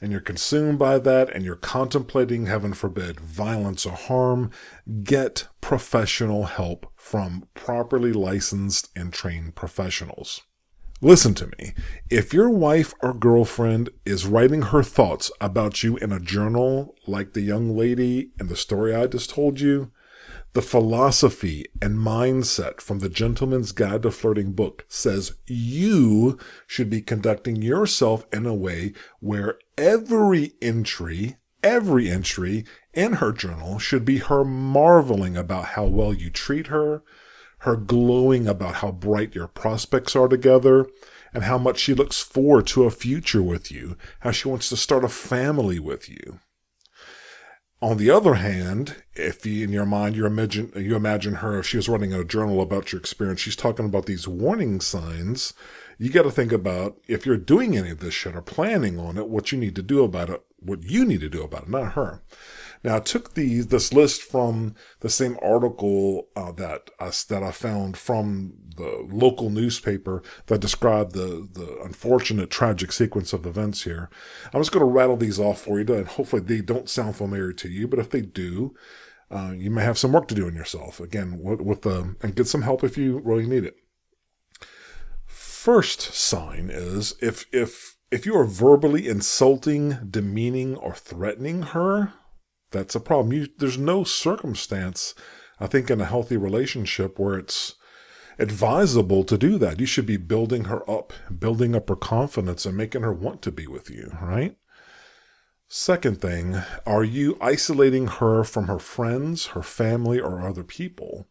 and 0.00 0.10
you're 0.10 0.20
consumed 0.20 0.78
by 0.78 0.98
that 0.98 1.30
and 1.34 1.44
you're 1.44 1.56
contemplating, 1.56 2.46
heaven 2.46 2.72
forbid, 2.72 3.20
violence 3.20 3.84
or 3.84 3.92
harm, 3.92 4.50
get 5.02 5.48
professional 5.60 6.44
help 6.44 6.90
from 6.96 7.46
properly 7.54 8.12
licensed 8.12 8.88
and 8.96 9.12
trained 9.12 9.54
professionals. 9.54 10.42
Listen 11.02 11.32
to 11.34 11.46
me. 11.58 11.72
If 12.10 12.34
your 12.34 12.50
wife 12.50 12.92
or 13.02 13.14
girlfriend 13.14 13.88
is 14.04 14.26
writing 14.26 14.62
her 14.62 14.82
thoughts 14.82 15.30
about 15.40 15.82
you 15.82 15.96
in 15.96 16.12
a 16.12 16.20
journal, 16.20 16.94
like 17.06 17.32
the 17.32 17.40
young 17.40 17.74
lady 17.74 18.32
in 18.38 18.48
the 18.48 18.56
story 18.56 18.94
I 18.94 19.06
just 19.06 19.30
told 19.30 19.60
you, 19.60 19.90
the 20.52 20.62
philosophy 20.62 21.66
and 21.80 21.96
mindset 21.96 22.80
from 22.80 22.98
the 22.98 23.08
Gentleman's 23.08 23.70
Guide 23.70 24.02
to 24.02 24.10
Flirting 24.10 24.52
book 24.52 24.84
says 24.88 25.36
you 25.46 26.38
should 26.66 26.90
be 26.90 27.00
conducting 27.00 27.56
yourself 27.62 28.26
in 28.32 28.46
a 28.46 28.54
way 28.54 28.92
where 29.20 29.58
every 29.80 30.52
entry, 30.60 31.38
every 31.62 32.10
entry 32.10 32.64
in 32.92 33.14
her 33.14 33.32
journal 33.32 33.78
should 33.78 34.04
be 34.04 34.18
her 34.18 34.44
marveling 34.44 35.36
about 35.36 35.64
how 35.68 35.86
well 35.86 36.12
you 36.12 36.28
treat 36.28 36.66
her, 36.66 37.02
her 37.60 37.76
glowing 37.76 38.46
about 38.46 38.76
how 38.76 38.92
bright 38.92 39.34
your 39.34 39.48
prospects 39.48 40.14
are 40.14 40.28
together, 40.28 40.86
and 41.32 41.44
how 41.44 41.56
much 41.56 41.78
she 41.78 41.94
looks 41.94 42.20
forward 42.20 42.66
to 42.66 42.84
a 42.84 42.90
future 42.90 43.42
with 43.42 43.72
you, 43.72 43.96
how 44.20 44.30
she 44.30 44.48
wants 44.48 44.68
to 44.68 44.76
start 44.76 45.04
a 45.04 45.08
family 45.08 45.78
with 45.78 46.08
you. 46.08 46.40
On 47.82 47.96
the 47.96 48.10
other 48.10 48.34
hand, 48.34 49.02
if 49.14 49.46
you, 49.46 49.64
in 49.64 49.72
your 49.72 49.86
mind 49.86 50.14
you 50.14 50.26
imagine 50.26 50.70
you 50.76 50.94
imagine 50.96 51.36
her 51.36 51.58
if 51.58 51.66
she 51.66 51.78
was 51.78 51.88
writing 51.88 52.12
a 52.12 52.24
journal 52.24 52.60
about 52.60 52.92
your 52.92 53.00
experience, 53.00 53.40
she's 53.40 53.56
talking 53.56 53.86
about 53.86 54.04
these 54.04 54.28
warning 54.28 54.82
signs. 54.82 55.54
You 56.00 56.08
got 56.08 56.22
to 56.22 56.30
think 56.30 56.50
about 56.50 56.96
if 57.08 57.26
you're 57.26 57.36
doing 57.36 57.76
any 57.76 57.90
of 57.90 57.98
this 58.00 58.14
shit 58.14 58.34
or 58.34 58.40
planning 58.40 58.98
on 58.98 59.18
it, 59.18 59.28
what 59.28 59.52
you 59.52 59.58
need 59.58 59.76
to 59.76 59.82
do 59.82 60.02
about 60.02 60.30
it, 60.30 60.42
what 60.58 60.82
you 60.82 61.04
need 61.04 61.20
to 61.20 61.28
do 61.28 61.42
about 61.42 61.64
it, 61.64 61.68
not 61.68 61.92
her. 61.92 62.22
Now, 62.82 62.96
I 62.96 63.00
took 63.00 63.34
the 63.34 63.60
this 63.60 63.92
list 63.92 64.22
from 64.22 64.74
the 65.00 65.10
same 65.10 65.36
article 65.42 66.28
uh, 66.34 66.52
that 66.52 66.88
I, 66.98 67.10
that 67.28 67.42
I 67.42 67.50
found 67.50 67.98
from 67.98 68.54
the 68.78 69.06
local 69.12 69.50
newspaper 69.50 70.22
that 70.46 70.62
described 70.62 71.12
the 71.12 71.46
the 71.52 71.78
unfortunate 71.84 72.48
tragic 72.48 72.92
sequence 72.92 73.34
of 73.34 73.44
events 73.44 73.82
here. 73.82 74.08
I'm 74.54 74.62
just 74.62 74.72
going 74.72 74.86
to 74.86 74.90
rattle 74.90 75.18
these 75.18 75.38
off 75.38 75.60
for 75.60 75.78
you, 75.78 75.94
and 75.94 76.08
hopefully 76.08 76.40
they 76.40 76.62
don't 76.62 76.88
sound 76.88 77.16
familiar 77.16 77.52
to 77.52 77.68
you. 77.68 77.86
But 77.86 77.98
if 77.98 78.08
they 78.08 78.22
do, 78.22 78.74
uh, 79.30 79.52
you 79.54 79.70
may 79.70 79.82
have 79.82 79.98
some 79.98 80.12
work 80.12 80.28
to 80.28 80.34
do 80.34 80.48
in 80.48 80.54
yourself. 80.54 80.98
Again, 80.98 81.40
with, 81.42 81.60
with 81.60 81.82
the 81.82 82.16
and 82.22 82.34
get 82.34 82.46
some 82.46 82.62
help 82.62 82.82
if 82.82 82.96
you 82.96 83.18
really 83.18 83.46
need 83.46 83.64
it. 83.64 83.76
First 85.60 86.00
sign 86.14 86.70
is 86.72 87.16
if 87.20 87.44
if 87.52 87.98
if 88.10 88.24
you 88.24 88.34
are 88.34 88.46
verbally 88.46 89.06
insulting, 89.06 89.98
demeaning, 90.08 90.74
or 90.74 90.94
threatening 90.94 91.60
her, 91.76 92.14
that's 92.70 92.94
a 92.94 92.98
problem. 92.98 93.34
You, 93.34 93.48
there's 93.58 93.76
no 93.76 94.02
circumstance, 94.02 95.14
I 95.60 95.66
think, 95.66 95.90
in 95.90 96.00
a 96.00 96.06
healthy 96.06 96.38
relationship 96.38 97.18
where 97.18 97.38
it's 97.38 97.74
advisable 98.38 99.22
to 99.24 99.36
do 99.36 99.58
that. 99.58 99.78
You 99.78 99.84
should 99.84 100.06
be 100.06 100.16
building 100.16 100.64
her 100.64 100.90
up, 100.90 101.12
building 101.38 101.76
up 101.76 101.90
her 101.90 101.96
confidence, 101.96 102.64
and 102.64 102.74
making 102.74 103.02
her 103.02 103.12
want 103.12 103.42
to 103.42 103.52
be 103.52 103.66
with 103.66 103.90
you, 103.90 104.16
right? 104.18 104.56
Second 105.68 106.22
thing, 106.22 106.62
are 106.86 107.04
you 107.04 107.36
isolating 107.38 108.06
her 108.06 108.44
from 108.44 108.66
her 108.66 108.78
friends, 108.78 109.48
her 109.48 109.62
family, 109.62 110.18
or 110.18 110.40
other 110.40 110.64
people? 110.64 111.28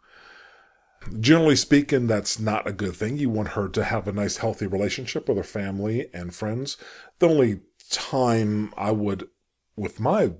Generally 1.20 1.56
speaking, 1.58 2.08
that's 2.08 2.40
not 2.40 2.68
a 2.68 2.74
good 2.74 2.96
thing. 2.96 3.18
You 3.18 3.30
want 3.30 3.50
her 3.50 3.68
to 3.70 3.84
have 3.84 4.08
a 4.08 4.12
nice, 4.12 4.38
healthy 4.38 4.68
relationship 4.68 5.28
with 5.28 5.38
her 5.38 5.44
family 5.44 6.10
and 6.14 6.34
friends. 6.34 6.78
The 7.20 7.30
only 7.30 7.62
time 7.90 8.74
I 8.78 8.92
would, 8.92 9.28
with 9.76 10.00
my 10.00 10.32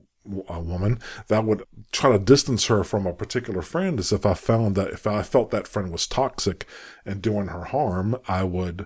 a 0.48 0.60
woman 0.60 1.00
that 1.28 1.46
would 1.46 1.64
try 1.92 2.12
to 2.12 2.20
distance 2.20 2.68
her 2.68 2.84
from 2.84 3.08
a 3.08 3.14
particular 3.14 3.62
friend 3.62 4.00
is 4.00 4.12
if 4.12 4.26
I 4.26 4.34
found 4.34 4.76
that 4.76 4.90
if 4.90 5.08
I 5.08 5.24
felt 5.24 5.50
that 5.52 5.68
friend 5.68 5.92
was 5.92 6.08
toxic 6.08 6.66
and 7.06 7.22
doing 7.22 7.48
her 7.48 7.66
harm, 7.66 8.18
I 8.28 8.44
would 8.44 8.86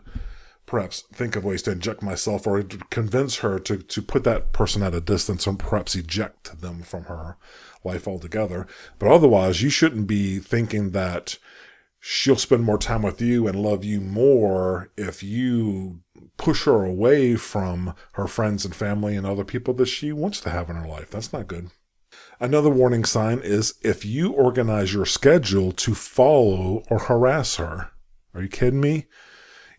perhaps 0.65 1.03
think 1.13 1.35
of 1.35 1.43
ways 1.43 1.61
to 1.63 1.71
inject 1.71 2.01
myself 2.01 2.47
or 2.47 2.63
convince 2.89 3.37
her 3.37 3.59
to, 3.59 3.77
to 3.77 4.01
put 4.01 4.23
that 4.23 4.53
person 4.53 4.81
at 4.83 4.95
a 4.95 5.01
distance 5.01 5.45
and 5.45 5.59
perhaps 5.59 5.95
eject 5.95 6.61
them 6.61 6.81
from 6.81 7.05
her 7.05 7.37
life 7.83 8.07
altogether. 8.07 8.65
But 8.99 9.11
otherwise, 9.11 9.61
you 9.61 9.69
shouldn't 9.69 10.07
be 10.07 10.39
thinking 10.39 10.91
that 10.91 11.37
she'll 12.05 12.36
spend 12.36 12.62
more 12.62 12.77
time 12.77 13.01
with 13.01 13.22
you 13.22 13.48
and 13.48 13.55
love 13.55 13.81
you 13.86 14.01
more 14.01 14.91
if 14.98 15.24
you 15.24 16.01
push 16.36 16.65
her 16.65 16.83
away 16.83 17.33
from 17.38 17.95
her 18.15 18.27
friends 18.27 18.65
and 18.65 18.75
family 18.75 19.15
and 19.15 19.25
other 19.25 19.45
people 19.45 19.74
that 19.74 19.86
she 19.86 20.12
wants 20.12 20.41
to 20.41 20.50
have 20.50 20.69
in 20.69 20.75
her 20.75 20.86
life. 20.86 21.12
That's 21.12 21.31
not 21.31 21.48
good. 21.48 21.69
Another 22.41 22.69
warning 22.69 23.05
sign 23.05 23.39
is 23.39 23.75
if 23.83 24.03
you 24.03 24.33
organize 24.33 24.93
your 24.93 25.05
schedule 25.05 25.72
to 25.72 25.95
follow 25.95 26.83
or 26.89 27.00
harass 27.00 27.55
her. 27.55 27.91
Are 28.33 28.41
you 28.41 28.50
kidding 28.50 28.81
me? 28.81 29.05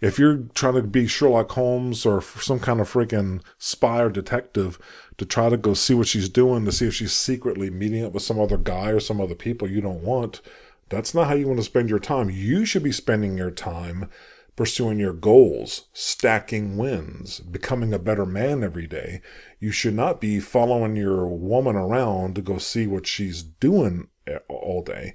If 0.00 0.18
you're 0.18 0.44
trying 0.54 0.74
to 0.76 0.82
be 0.82 1.06
Sherlock 1.06 1.50
Holmes 1.50 2.06
or 2.06 2.22
some 2.22 2.58
kind 2.58 2.80
of 2.80 2.90
freaking 2.90 3.42
spy 3.58 4.00
or 4.00 4.08
detective 4.08 4.78
to 5.18 5.26
try 5.26 5.50
to 5.50 5.58
go 5.58 5.74
see 5.74 5.92
what 5.92 6.08
she's 6.08 6.30
doing, 6.30 6.64
to 6.64 6.72
see 6.72 6.86
if 6.86 6.94
she's 6.94 7.12
secretly 7.12 7.68
meeting 7.68 8.02
up 8.02 8.14
with 8.14 8.22
some 8.22 8.40
other 8.40 8.56
guy 8.56 8.88
or 8.92 9.00
some 9.00 9.20
other 9.20 9.34
people 9.34 9.68
you 9.68 9.82
don't 9.82 10.02
want, 10.02 10.40
that's 10.88 11.14
not 11.14 11.28
how 11.28 11.34
you 11.34 11.46
want 11.46 11.58
to 11.58 11.64
spend 11.64 11.90
your 11.90 11.98
time. 11.98 12.30
You 12.30 12.64
should 12.64 12.82
be 12.82 12.92
spending 12.92 13.36
your 13.36 13.50
time 13.50 14.08
pursuing 14.56 15.00
your 15.00 15.12
goals, 15.12 15.88
stacking 15.92 16.76
wins, 16.76 17.40
becoming 17.40 17.92
a 17.92 17.98
better 17.98 18.24
man 18.24 18.62
every 18.62 18.86
day. 18.86 19.20
You 19.58 19.72
should 19.72 19.94
not 19.94 20.20
be 20.20 20.38
following 20.38 20.94
your 20.94 21.26
woman 21.26 21.74
around 21.74 22.36
to 22.36 22.42
go 22.42 22.58
see 22.58 22.86
what 22.86 23.06
she's 23.06 23.42
doing 23.42 24.08
all 24.48 24.82
day. 24.82 25.14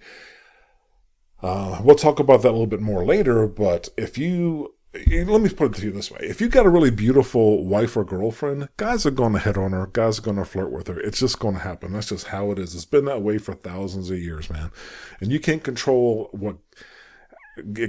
Uh, 1.41 1.79
we'll 1.83 1.95
talk 1.95 2.19
about 2.19 2.41
that 2.41 2.49
a 2.49 2.51
little 2.51 2.67
bit 2.67 2.81
more 2.81 3.05
later, 3.05 3.47
but 3.47 3.87
if 3.95 4.17
you 4.17 4.73
let 4.93 5.41
me 5.41 5.49
put 5.49 5.71
it 5.71 5.79
to 5.79 5.85
you 5.85 5.91
this 5.91 6.09
way. 6.09 6.19
If 6.21 6.41
you 6.41 6.49
got 6.49 6.65
a 6.65 6.69
really 6.69 6.89
beautiful 6.89 7.63
wife 7.63 7.95
or 7.95 8.03
girlfriend, 8.03 8.69
guys 8.77 9.05
are 9.05 9.11
going 9.11 9.33
to 9.33 9.39
hit 9.39 9.57
on 9.57 9.71
her. 9.71 9.87
Guys 9.87 10.17
are 10.17 10.23
going 10.23 10.37
to 10.37 10.45
flirt 10.45 10.71
with 10.71 10.87
her. 10.87 10.99
It's 10.99 11.19
just 11.19 11.39
going 11.39 11.55
to 11.55 11.61
happen. 11.61 11.93
That's 11.93 12.09
just 12.09 12.27
how 12.27 12.51
it 12.51 12.59
is. 12.59 12.73
It's 12.73 12.85
been 12.85 13.05
that 13.05 13.21
way 13.21 13.37
for 13.37 13.53
thousands 13.53 14.09
of 14.09 14.17
years, 14.17 14.49
man. 14.49 14.71
And 15.21 15.31
you 15.31 15.39
can't 15.39 15.63
control 15.63 16.29
what 16.31 16.57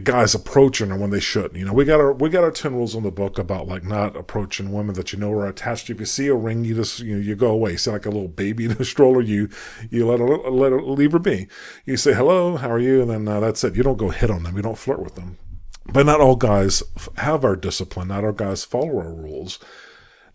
guys 0.02 0.34
approaching 0.34 0.90
her 0.90 0.96
when 0.96 1.10
they 1.10 1.20
shouldn't. 1.20 1.56
You 1.56 1.64
know, 1.64 1.72
we 1.72 1.84
got 1.84 2.00
our 2.00 2.12
we 2.12 2.28
got 2.28 2.44
our 2.44 2.50
ten 2.50 2.74
rules 2.74 2.94
in 2.94 3.02
the 3.02 3.10
book 3.10 3.38
about 3.38 3.66
like 3.66 3.84
not 3.84 4.16
approaching 4.16 4.72
women 4.72 4.94
that 4.96 5.12
you 5.12 5.18
know 5.18 5.30
are 5.32 5.46
attached 5.46 5.86
to. 5.86 5.94
If 5.94 6.00
you 6.00 6.06
see 6.06 6.26
a 6.26 6.34
ring, 6.34 6.64
you 6.64 6.74
just 6.74 7.00
you 7.00 7.16
know 7.16 7.22
you 7.22 7.34
go 7.34 7.50
away. 7.50 7.76
See 7.76 7.90
like 7.90 8.06
a 8.06 8.10
little 8.10 8.28
baby 8.28 8.64
in 8.66 8.72
a 8.72 8.84
stroller, 8.84 9.20
you 9.20 9.48
you 9.90 10.06
let 10.06 10.20
her 10.20 10.26
let 10.26 10.72
her 10.72 10.82
leave 10.82 11.12
her 11.12 11.18
be. 11.18 11.48
You 11.84 11.96
say 11.96 12.12
hello, 12.12 12.56
how 12.56 12.70
are 12.70 12.78
you, 12.78 13.00
and 13.00 13.10
then 13.10 13.28
uh, 13.28 13.40
that's 13.40 13.64
it. 13.64 13.76
You 13.76 13.82
don't 13.82 13.98
go 13.98 14.10
hit 14.10 14.30
on 14.30 14.42
them. 14.42 14.56
You 14.56 14.62
don't 14.62 14.78
flirt 14.78 15.02
with 15.02 15.14
them. 15.14 15.38
But 15.92 16.06
not 16.06 16.20
all 16.20 16.36
guys 16.36 16.82
have 17.16 17.44
our 17.44 17.56
discipline. 17.56 18.08
Not 18.08 18.24
all 18.24 18.32
guys 18.32 18.64
follow 18.64 18.98
our 18.98 19.12
rules. 19.12 19.58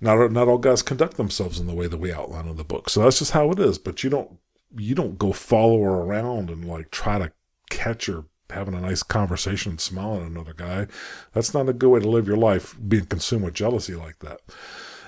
Not 0.01 0.31
not 0.31 0.47
all 0.47 0.57
guys 0.57 0.81
conduct 0.81 1.17
themselves 1.17 1.59
in 1.59 1.67
the 1.67 1.73
way 1.73 1.87
that 1.87 1.97
we 1.97 2.11
outline 2.11 2.47
in 2.47 2.57
the 2.57 2.63
book. 2.63 2.89
So 2.89 3.03
that's 3.03 3.19
just 3.19 3.31
how 3.31 3.51
it 3.51 3.59
is. 3.59 3.77
But 3.77 4.03
you 4.03 4.09
don't 4.09 4.37
you 4.75 4.95
don't 4.95 5.17
go 5.17 5.31
follow 5.31 5.81
her 5.83 6.01
around 6.01 6.49
and 6.49 6.65
like 6.65 6.91
try 6.91 7.19
to 7.19 7.31
catch 7.69 8.07
her 8.07 8.25
having 8.49 8.73
a 8.73 8.81
nice 8.81 9.03
conversation 9.03 9.71
and 9.71 9.81
smiling 9.81 10.25
at 10.25 10.31
another 10.31 10.53
guy. 10.53 10.87
That's 11.33 11.53
not 11.53 11.69
a 11.69 11.73
good 11.73 11.89
way 11.89 11.99
to 11.99 12.09
live 12.09 12.27
your 12.27 12.37
life, 12.37 12.75
being 12.87 13.05
consumed 13.05 13.45
with 13.45 13.53
jealousy 13.53 13.95
like 13.95 14.19
that. 14.19 14.41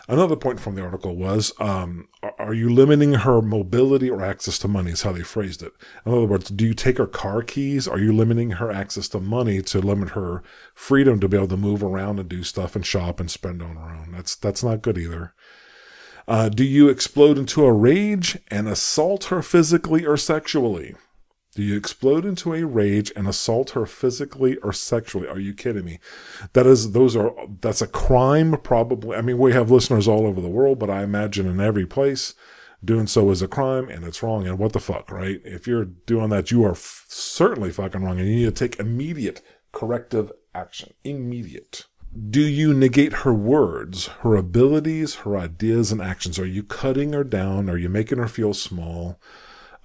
Another 0.10 0.38
point 0.38 0.62
from 0.62 0.76
the 0.76 0.82
article 0.82 1.18
was, 1.18 1.52
um, 1.60 2.08
are 2.40 2.54
you 2.54 2.70
limiting 2.70 3.14
her 3.14 3.42
mobility 3.42 4.10
or 4.10 4.24
access 4.24 4.58
to 4.60 4.68
money 4.70 4.92
is 4.92 5.02
how 5.02 5.12
they 5.12 5.22
phrased 5.22 5.62
it. 5.62 5.74
In 6.06 6.14
other 6.14 6.26
words, 6.26 6.50
do 6.50 6.66
you 6.66 6.74
take 6.74 6.98
her 6.98 7.08
car 7.08 7.42
keys? 7.42 7.90
Are 7.90 8.00
you 8.00 8.14
limiting 8.14 8.52
her 8.52 8.72
access 8.72 9.10
to 9.10 9.20
money 9.20 9.62
to 9.64 9.82
limit 9.82 10.10
her 10.12 10.44
freedom 10.74 11.20
to 11.20 11.28
be 11.28 11.36
able 11.36 11.50
to 11.50 11.58
move 11.58 11.84
around 11.84 12.20
and 12.20 12.30
do 12.30 12.44
stuff 12.44 12.74
and 12.74 12.86
shop 12.86 13.20
and 13.20 13.30
spend 13.30 13.62
on 13.62 13.76
her 13.76 13.90
own? 13.90 14.14
That's, 14.14 14.36
that's 14.36 14.64
not 14.64 14.82
good 14.82 14.98
either. 14.98 15.34
Uh, 16.26 16.48
do 16.48 16.64
you 16.64 16.88
explode 16.88 17.38
into 17.38 17.66
a 17.66 17.74
rage 17.74 18.38
and 18.50 18.68
assault 18.68 19.26
her 19.26 19.42
physically 19.42 20.06
or 20.06 20.16
sexually? 20.16 20.96
Do 21.58 21.64
you 21.64 21.76
explode 21.76 22.24
into 22.24 22.54
a 22.54 22.64
rage 22.68 23.12
and 23.16 23.28
assault 23.28 23.72
her 23.72 23.88
physically 23.88 24.58
or 24.58 24.72
sexually? 24.72 25.28
Are 25.28 25.40
you 25.40 25.56
kidding 25.56 25.86
me? 25.86 25.98
That 26.54 26.68
is, 26.68 26.92
those 26.92 27.16
are, 27.16 27.34
that's 27.62 27.82
a 27.82 27.88
crime, 27.88 28.58
probably. 28.62 29.18
I 29.18 29.22
mean, 29.22 29.40
we 29.40 29.54
have 29.54 29.72
listeners 29.72 30.08
all 30.08 30.28
over 30.28 30.40
the 30.40 30.50
world, 30.50 30.78
but 30.78 30.92
I 30.92 31.02
imagine 31.02 31.48
in 31.48 31.60
every 31.60 31.88
place 31.88 32.36
doing 32.86 33.08
so 33.08 33.32
is 33.32 33.42
a 33.42 33.48
crime 33.48 33.90
and 33.90 34.04
it's 34.04 34.22
wrong. 34.22 34.46
And 34.46 34.60
what 34.60 34.74
the 34.74 34.80
fuck, 34.80 35.10
right? 35.10 35.42
If 35.44 35.66
you're 35.66 35.86
doing 35.86 36.30
that, 36.30 36.52
you 36.52 36.64
are 36.64 36.74
f- 36.74 37.06
certainly 37.08 37.72
fucking 37.72 38.04
wrong 38.04 38.20
and 38.20 38.30
you 38.30 38.36
need 38.36 38.56
to 38.56 38.68
take 38.68 38.80
immediate 38.80 39.42
corrective 39.72 40.32
action. 40.54 40.94
Immediate. 41.04 41.88
Do 42.30 42.42
you 42.42 42.72
negate 42.72 43.14
her 43.14 43.34
words, 43.34 44.06
her 44.22 44.36
abilities, 44.36 45.16
her 45.16 45.36
ideas 45.36 45.92
and 45.92 46.04
actions? 46.04 46.38
Are 46.38 46.46
you 46.46 46.62
cutting 46.62 47.14
her 47.14 47.24
down? 47.24 47.68
Are 47.68 47.78
you 47.78 47.90
making 47.90 48.20
her 48.20 48.28
feel 48.28 48.54
small? 48.54 49.20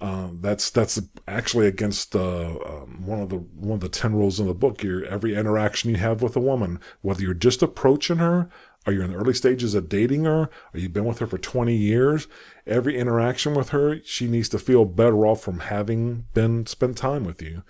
Um, 0.01 0.39
that's 0.41 0.69
that's 0.69 1.01
actually 1.27 1.67
against 1.67 2.15
uh, 2.15 2.57
um, 2.65 3.05
one 3.05 3.21
of 3.21 3.29
the 3.29 3.37
one 3.37 3.75
of 3.75 3.79
the 3.79 3.89
ten 3.89 4.13
rules 4.13 4.39
in 4.39 4.47
the 4.47 4.53
book. 4.53 4.83
Your 4.83 5.05
every 5.05 5.35
interaction 5.35 5.89
you 5.89 5.97
have 5.97 6.21
with 6.21 6.35
a 6.35 6.41
woman, 6.41 6.79
whether 7.01 7.21
you're 7.21 7.33
just 7.33 7.61
approaching 7.61 8.17
her, 8.17 8.49
or 8.85 8.93
you're 8.93 9.03
in 9.03 9.11
the 9.11 9.17
early 9.17 9.33
stages 9.33 9.75
of 9.75 9.89
dating 9.89 10.25
her, 10.25 10.49
or 10.73 10.79
you've 10.79 10.93
been 10.93 11.05
with 11.05 11.19
her 11.19 11.27
for 11.27 11.37
20 11.37 11.75
years, 11.75 12.27
every 12.67 12.97
interaction 12.97 13.53
with 13.53 13.69
her, 13.69 13.99
she 14.03 14.27
needs 14.27 14.49
to 14.49 14.59
feel 14.59 14.85
better 14.85 15.25
off 15.25 15.41
from 15.41 15.61
having 15.61 16.25
been 16.33 16.65
spent 16.65 16.97
time 16.97 17.23
with 17.23 17.41
you, 17.41 17.63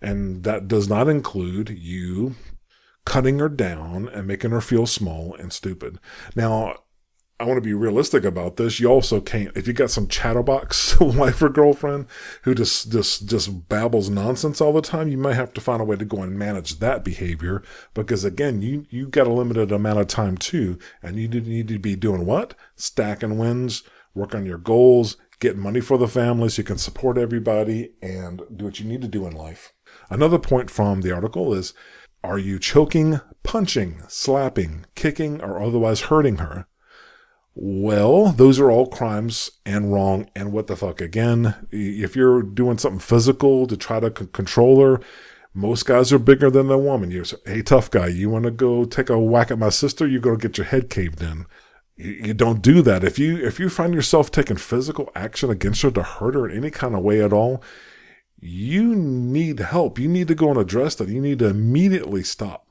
and 0.00 0.44
that 0.44 0.68
does 0.68 0.88
not 0.88 1.08
include 1.08 1.70
you 1.70 2.36
cutting 3.04 3.38
her 3.38 3.48
down 3.48 4.08
and 4.08 4.26
making 4.26 4.50
her 4.50 4.60
feel 4.60 4.86
small 4.86 5.34
and 5.34 5.52
stupid. 5.52 5.98
Now, 6.34 6.83
I 7.40 7.44
want 7.44 7.56
to 7.56 7.62
be 7.62 7.74
realistic 7.74 8.24
about 8.24 8.56
this. 8.56 8.78
You 8.78 8.88
also 8.88 9.20
can't, 9.20 9.56
if 9.56 9.66
you 9.66 9.72
got 9.72 9.90
some 9.90 10.06
chatterbox 10.06 11.00
wife 11.00 11.42
or 11.42 11.48
girlfriend 11.48 12.06
who 12.42 12.54
just, 12.54 12.92
just, 12.92 13.28
just 13.28 13.68
babbles 13.68 14.08
nonsense 14.08 14.60
all 14.60 14.72
the 14.72 14.80
time, 14.80 15.08
you 15.08 15.18
might 15.18 15.34
have 15.34 15.52
to 15.54 15.60
find 15.60 15.82
a 15.82 15.84
way 15.84 15.96
to 15.96 16.04
go 16.04 16.22
and 16.22 16.38
manage 16.38 16.78
that 16.78 17.04
behavior 17.04 17.62
because 17.92 18.24
again, 18.24 18.62
you, 18.62 18.86
you 18.88 19.08
got 19.08 19.26
a 19.26 19.32
limited 19.32 19.72
amount 19.72 19.98
of 19.98 20.06
time 20.06 20.36
too. 20.36 20.78
And 21.02 21.16
you 21.16 21.26
need 21.26 21.66
to 21.68 21.78
be 21.80 21.96
doing 21.96 22.24
what? 22.24 22.54
Stacking 22.76 23.36
wins, 23.36 23.82
work 24.14 24.32
on 24.32 24.46
your 24.46 24.58
goals, 24.58 25.16
get 25.40 25.56
money 25.56 25.80
for 25.80 25.98
the 25.98 26.06
family 26.06 26.48
so 26.48 26.60
you 26.60 26.64
can 26.64 26.78
support 26.78 27.18
everybody 27.18 27.94
and 28.00 28.42
do 28.54 28.64
what 28.64 28.78
you 28.78 28.86
need 28.86 29.02
to 29.02 29.08
do 29.08 29.26
in 29.26 29.32
life. 29.34 29.72
Another 30.08 30.38
point 30.38 30.70
from 30.70 31.00
the 31.00 31.10
article 31.10 31.52
is, 31.52 31.74
are 32.22 32.38
you 32.38 32.60
choking, 32.60 33.20
punching, 33.42 34.02
slapping, 34.06 34.86
kicking, 34.94 35.42
or 35.42 35.60
otherwise 35.60 36.02
hurting 36.02 36.36
her? 36.36 36.68
Well, 37.54 38.32
those 38.32 38.58
are 38.58 38.70
all 38.70 38.86
crimes 38.86 39.50
and 39.64 39.92
wrong. 39.92 40.28
And 40.34 40.52
what 40.52 40.66
the 40.66 40.76
fuck? 40.76 41.00
Again, 41.00 41.54
if 41.70 42.16
you're 42.16 42.42
doing 42.42 42.78
something 42.78 42.98
physical 42.98 43.66
to 43.68 43.76
try 43.76 44.00
to 44.00 44.12
c- 44.16 44.26
control 44.32 44.80
her, 44.82 45.00
most 45.52 45.86
guys 45.86 46.12
are 46.12 46.18
bigger 46.18 46.50
than 46.50 46.66
the 46.66 46.76
woman. 46.76 47.12
You 47.12 47.24
say, 47.24 47.36
hey, 47.46 47.62
tough 47.62 47.90
guy, 47.90 48.08
you 48.08 48.28
want 48.28 48.44
to 48.44 48.50
go 48.50 48.84
take 48.84 49.08
a 49.08 49.18
whack 49.20 49.52
at 49.52 49.58
my 49.58 49.68
sister? 49.68 50.06
You're 50.06 50.20
going 50.20 50.38
to 50.38 50.48
get 50.48 50.58
your 50.58 50.66
head 50.66 50.90
caved 50.90 51.22
in. 51.22 51.46
You 51.96 52.34
don't 52.34 52.60
do 52.60 52.82
that. 52.82 53.04
If 53.04 53.20
you 53.20 53.36
if 53.36 53.60
you 53.60 53.68
find 53.68 53.94
yourself 53.94 54.32
taking 54.32 54.56
physical 54.56 55.12
action 55.14 55.48
against 55.48 55.82
her 55.82 55.92
to 55.92 56.02
hurt 56.02 56.34
her 56.34 56.48
in 56.48 56.56
any 56.56 56.70
kind 56.70 56.92
of 56.92 57.04
way 57.04 57.22
at 57.22 57.32
all, 57.32 57.62
you 58.40 58.96
need 58.96 59.60
help. 59.60 60.00
You 60.00 60.08
need 60.08 60.26
to 60.26 60.34
go 60.34 60.50
and 60.50 60.58
address 60.58 60.96
that. 60.96 61.08
You 61.08 61.20
need 61.20 61.38
to 61.38 61.46
immediately 61.46 62.24
stop 62.24 62.63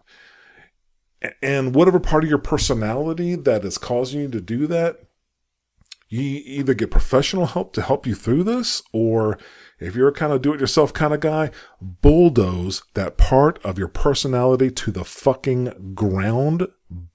and 1.42 1.74
whatever 1.74 2.00
part 2.00 2.24
of 2.24 2.30
your 2.30 2.40
personality 2.40 3.36
that 3.36 3.64
is 3.64 3.78
causing 3.78 4.22
you 4.22 4.28
to 4.30 4.42
do 4.42 4.68
that, 4.68 5.00
you 6.10 6.42
either 6.46 6.76
get 6.76 6.92
professional 6.92 7.48
help 7.48 7.74
to 7.74 7.82
help 7.82 8.06
you 8.06 8.14
through 8.14 8.44
this, 8.44 8.84
or 8.92 9.38
if 9.80 9.96
you're 9.96 10.10
a 10.10 10.14
kind 10.14 10.32
of 10.32 10.44
do 10.44 10.54
it 10.54 10.60
yourself 10.60 10.94
kind 10.94 11.12
of 11.12 11.20
guy, 11.20 11.50
bulldoze 11.82 12.84
that 12.94 13.18
part 13.18 13.58
of 13.66 13.80
your 13.80 13.88
personality 13.88 14.70
to 14.70 14.92
the 14.92 15.04
fucking 15.04 15.94
ground, 15.96 16.68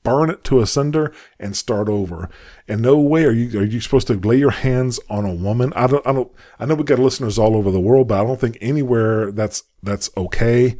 burn 0.02 0.30
it 0.30 0.42
to 0.44 0.60
a 0.60 0.66
cinder 0.66 1.12
and 1.38 1.56
start 1.56 1.88
over. 1.88 2.28
And 2.66 2.82
no 2.82 2.98
way 2.98 3.24
are 3.24 3.30
you, 3.30 3.60
are 3.60 3.64
you 3.64 3.80
supposed 3.80 4.08
to 4.08 4.14
lay 4.14 4.36
your 4.36 4.50
hands 4.50 4.98
on 5.08 5.24
a 5.24 5.34
woman? 5.34 5.72
I 5.76 5.86
don't, 5.86 6.04
I 6.04 6.12
don't, 6.12 6.32
I 6.58 6.66
know 6.66 6.74
we 6.74 6.82
got 6.82 6.98
listeners 6.98 7.38
all 7.38 7.56
over 7.56 7.70
the 7.70 7.78
world, 7.78 8.08
but 8.08 8.20
I 8.20 8.24
don't 8.24 8.40
think 8.40 8.58
anywhere 8.60 9.30
that's, 9.30 9.62
that's 9.80 10.10
okay 10.16 10.76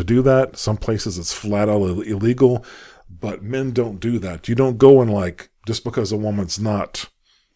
to 0.00 0.04
do 0.04 0.22
that. 0.22 0.56
Some 0.56 0.76
places 0.76 1.18
it's 1.18 1.32
flat 1.32 1.68
out 1.68 1.82
illegal, 1.82 2.64
but 3.08 3.42
men 3.42 3.72
don't 3.72 4.00
do 4.00 4.18
that. 4.18 4.48
You 4.48 4.54
don't 4.54 4.78
go 4.78 5.00
and 5.00 5.12
like, 5.12 5.50
just 5.66 5.84
because 5.84 6.10
a 6.10 6.16
woman's 6.16 6.58
not 6.58 7.08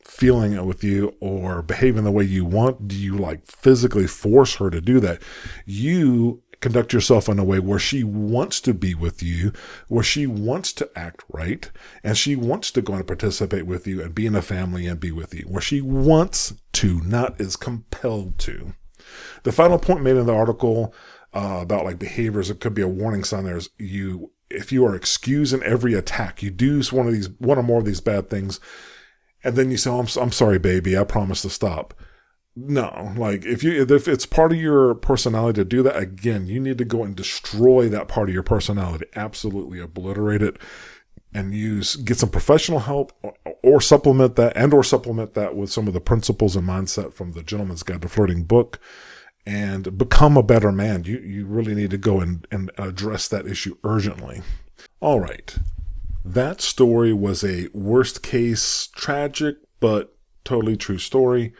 feeling 0.04 0.52
it 0.52 0.64
with 0.64 0.84
you 0.84 1.14
or 1.20 1.62
behaving 1.62 2.04
the 2.04 2.10
way 2.10 2.24
you 2.24 2.44
want, 2.44 2.86
do 2.86 2.94
you 2.94 3.16
like 3.16 3.46
physically 3.46 4.06
force 4.06 4.56
her 4.56 4.70
to 4.70 4.80
do 4.80 5.00
that? 5.00 5.22
You 5.64 6.42
conduct 6.60 6.92
yourself 6.92 7.28
in 7.28 7.38
a 7.38 7.44
way 7.44 7.58
where 7.58 7.78
she 7.78 8.04
wants 8.04 8.60
to 8.60 8.74
be 8.74 8.94
with 8.94 9.22
you, 9.22 9.52
where 9.88 10.04
she 10.04 10.26
wants 10.26 10.72
to 10.72 10.90
act 10.96 11.22
right, 11.28 11.70
and 12.02 12.16
she 12.16 12.36
wants 12.36 12.70
to 12.70 12.82
go 12.82 12.94
and 12.94 13.06
participate 13.06 13.66
with 13.66 13.86
you 13.86 14.02
and 14.02 14.14
be 14.14 14.26
in 14.26 14.34
a 14.34 14.42
family 14.42 14.86
and 14.86 15.00
be 15.00 15.10
with 15.10 15.34
you, 15.34 15.44
where 15.48 15.60
she 15.60 15.80
wants 15.80 16.54
to, 16.72 17.00
not 17.02 17.40
is 17.40 17.56
compelled 17.56 18.38
to. 18.38 18.74
The 19.42 19.52
final 19.52 19.78
point 19.78 20.02
made 20.02 20.16
in 20.16 20.26
the 20.26 20.34
article 20.34 20.94
uh, 21.34 21.58
about 21.60 21.84
like 21.84 21.98
behaviors. 21.98 22.50
It 22.50 22.60
could 22.60 22.74
be 22.74 22.82
a 22.82 22.88
warning 22.88 23.24
sign. 23.24 23.44
There's 23.44 23.68
you 23.78 24.30
if 24.50 24.72
you 24.72 24.86
are 24.86 24.94
excusing 24.94 25.62
every 25.62 25.94
attack, 25.94 26.42
you 26.42 26.50
do 26.50 26.80
one 26.92 27.06
of 27.06 27.12
these 27.12 27.28
one 27.38 27.58
or 27.58 27.62
more 27.62 27.80
of 27.80 27.84
these 27.84 28.00
bad 28.00 28.30
things, 28.30 28.60
and 29.42 29.56
then 29.56 29.70
you 29.70 29.76
say, 29.76 29.90
oh, 29.90 29.98
"I'm 29.98 30.08
I'm 30.20 30.32
sorry, 30.32 30.58
baby. 30.58 30.96
I 30.96 31.04
promise 31.04 31.42
to 31.42 31.50
stop." 31.50 31.94
No, 32.56 33.12
like 33.16 33.44
if 33.44 33.64
you 33.64 33.82
if 33.82 34.06
it's 34.06 34.26
part 34.26 34.52
of 34.52 34.58
your 34.58 34.94
personality 34.94 35.60
to 35.60 35.64
do 35.64 35.82
that 35.82 35.96
again, 35.96 36.46
you 36.46 36.60
need 36.60 36.78
to 36.78 36.84
go 36.84 37.02
and 37.02 37.16
destroy 37.16 37.88
that 37.88 38.06
part 38.06 38.28
of 38.28 38.34
your 38.34 38.44
personality. 38.44 39.06
Absolutely 39.16 39.80
obliterate 39.80 40.40
it 40.40 40.56
and 41.34 41.52
use 41.52 41.96
get 41.96 42.16
some 42.16 42.28
professional 42.28 42.78
help 42.80 43.12
or, 43.22 43.34
or, 43.64 43.80
supplement 43.80 44.36
that 44.36 44.56
and 44.56 44.72
or 44.72 44.84
supplement 44.84 45.34
that 45.34 45.56
with 45.56 45.68
some 45.68 45.88
of 45.88 45.92
the 45.92 46.00
principles 46.00 46.54
and 46.54 46.66
mindset 46.66 47.12
from 47.12 47.32
the 47.32 47.42
gentleman's 47.42 47.82
guide 47.82 48.02
to 48.02 48.08
flirting 48.08 48.44
book 48.44 48.78
and 49.46 49.98
become 49.98 50.36
a 50.36 50.42
better 50.42 50.72
man. 50.72 51.04
You, 51.04 51.18
you 51.18 51.46
really 51.46 51.74
need 51.74 51.90
to 51.90 51.98
go 51.98 52.20
and, 52.20 52.46
and 52.50 52.70
address 52.78 53.28
that 53.28 53.46
issue 53.46 53.76
urgently. 53.84 54.42
All 55.00 55.20
right. 55.20 55.56
That 56.24 56.60
story 56.60 57.12
was 57.12 57.44
a 57.44 57.68
worst 57.74 58.22
case 58.22 58.88
tragic, 58.94 59.56
but 59.80 60.16
totally 60.44 60.76
true 60.76 60.98
story. 60.98 61.52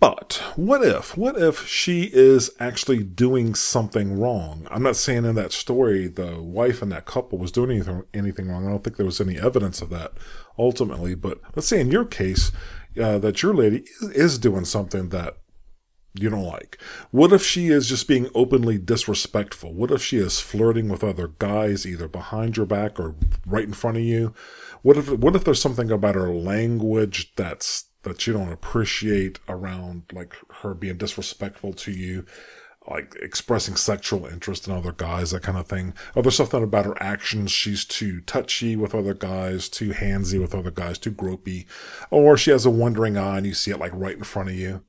But 0.00 0.40
what 0.54 0.84
if, 0.84 1.16
what 1.16 1.36
if 1.40 1.66
she 1.66 2.10
is 2.12 2.50
actually 2.60 3.02
doing 3.02 3.56
something 3.56 4.18
wrong? 4.18 4.68
I'm 4.70 4.82
not 4.82 4.94
saying 4.94 5.24
in 5.24 5.34
that 5.34 5.52
story 5.52 6.06
the 6.06 6.40
wife 6.40 6.82
and 6.82 6.92
that 6.92 7.04
couple 7.04 7.38
was 7.38 7.50
doing 7.50 7.72
anything, 7.72 8.02
anything 8.14 8.48
wrong. 8.48 8.64
I 8.64 8.70
don't 8.70 8.84
think 8.84 8.96
there 8.96 9.06
was 9.06 9.20
any 9.20 9.38
evidence 9.38 9.82
of 9.82 9.90
that 9.90 10.12
ultimately. 10.56 11.16
But 11.16 11.40
let's 11.56 11.66
say 11.66 11.80
in 11.80 11.90
your 11.90 12.04
case, 12.04 12.52
uh, 13.00 13.18
that 13.18 13.42
your 13.42 13.54
lady 13.54 13.84
is, 14.00 14.10
is 14.10 14.38
doing 14.38 14.64
something 14.64 15.08
that 15.08 15.38
you 16.14 16.30
don't 16.30 16.44
like? 16.44 16.80
What 17.10 17.32
if 17.32 17.44
she 17.44 17.68
is 17.68 17.88
just 17.88 18.08
being 18.08 18.28
openly 18.34 18.78
disrespectful? 18.78 19.72
What 19.72 19.90
if 19.90 20.02
she 20.02 20.16
is 20.16 20.40
flirting 20.40 20.88
with 20.88 21.04
other 21.04 21.28
guys 21.38 21.86
either 21.86 22.08
behind 22.08 22.56
your 22.56 22.66
back 22.66 22.98
or 22.98 23.14
right 23.46 23.64
in 23.64 23.72
front 23.72 23.98
of 23.98 24.02
you? 24.02 24.34
What 24.82 24.96
if 24.96 25.10
what 25.10 25.36
if 25.36 25.44
there's 25.44 25.62
something 25.62 25.90
about 25.90 26.14
her 26.14 26.32
language 26.32 27.32
that's 27.36 27.84
that 28.02 28.26
you 28.26 28.32
don't 28.32 28.52
appreciate 28.52 29.38
around 29.48 30.04
like 30.12 30.34
her 30.62 30.74
being 30.74 30.96
disrespectful 30.96 31.72
to 31.74 31.92
you? 31.92 32.24
like 32.90 33.14
expressing 33.20 33.76
sexual 33.76 34.24
interest 34.26 34.66
in 34.66 34.72
other 34.72 34.92
guys, 34.92 35.30
that 35.30 35.42
kind 35.42 35.58
of 35.58 35.68
thing. 35.68 35.92
Or 36.14 36.22
there's 36.22 36.36
something 36.36 36.62
about 36.62 36.86
her 36.86 37.02
actions. 37.02 37.50
She's 37.50 37.84
too 37.84 38.20
touchy 38.22 38.76
with 38.76 38.94
other 38.94 39.14
guys, 39.14 39.68
too 39.68 39.90
handsy 39.90 40.40
with 40.40 40.54
other 40.54 40.70
guys, 40.70 40.98
too 40.98 41.12
gropey. 41.12 41.66
Or 42.10 42.36
she 42.36 42.50
has 42.50 42.64
a 42.64 42.70
wandering 42.70 43.16
eye 43.16 43.38
and 43.38 43.46
you 43.46 43.54
see 43.54 43.70
it 43.70 43.78
like 43.78 43.92
right 43.92 44.16
in 44.16 44.24
front 44.24 44.48
of 44.48 44.54
you. 44.54 44.84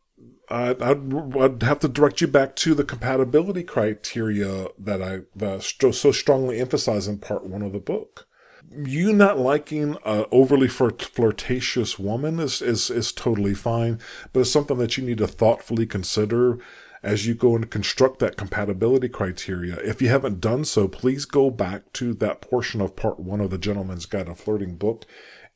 I'd, 0.50 0.82
I'd, 0.82 1.38
I'd, 1.38 1.64
have 1.64 1.80
to 1.80 1.88
direct 1.88 2.22
you 2.22 2.28
back 2.28 2.56
to 2.58 2.74
the 2.74 2.84
compatibility 2.84 3.64
criteria 3.64 4.68
that 4.80 5.02
I 5.02 5.20
that 5.36 5.62
so 5.64 6.12
strongly 6.12 6.60
emphasize 6.60 7.08
in 7.08 7.20
part 7.20 7.46
one 7.46 7.62
of 7.62 7.72
the 7.72 7.80
book. 7.80 8.28
You 8.72 9.14
not 9.14 9.40
liking 9.40 9.98
an 10.06 10.26
overly 10.32 10.68
flirtatious 10.68 11.98
woman 11.98 12.40
is, 12.40 12.62
is, 12.62 12.92
is 12.92 13.12
totally 13.12 13.56
fine, 13.56 14.00
but 14.32 14.42
it's 14.42 14.52
something 14.52 14.78
that 14.78 14.96
you 14.96 15.04
need 15.04 15.18
to 15.20 15.28
thoughtfully 15.28 15.88
consider 15.88 16.60
as 17.02 17.26
you 17.26 17.34
go 17.34 17.56
and 17.56 17.70
construct 17.70 18.20
that 18.20 18.38
compatibility 18.38 19.10
criteria. 19.10 19.78
If 19.78 20.02
you 20.02 20.10
haven't 20.10 20.42
done 20.42 20.66
so, 20.66 20.88
please 20.88 21.26
go 21.26 21.50
back 21.50 21.94
to 21.94 22.14
that 22.16 22.42
portion 22.42 22.82
of 22.82 22.96
part 22.96 23.20
one 23.20 23.40
of 23.40 23.50
the 23.50 23.58
Gentleman's 23.58 24.06
Guide 24.06 24.26
to 24.26 24.36
Flirting 24.36 24.76
book 24.76 25.06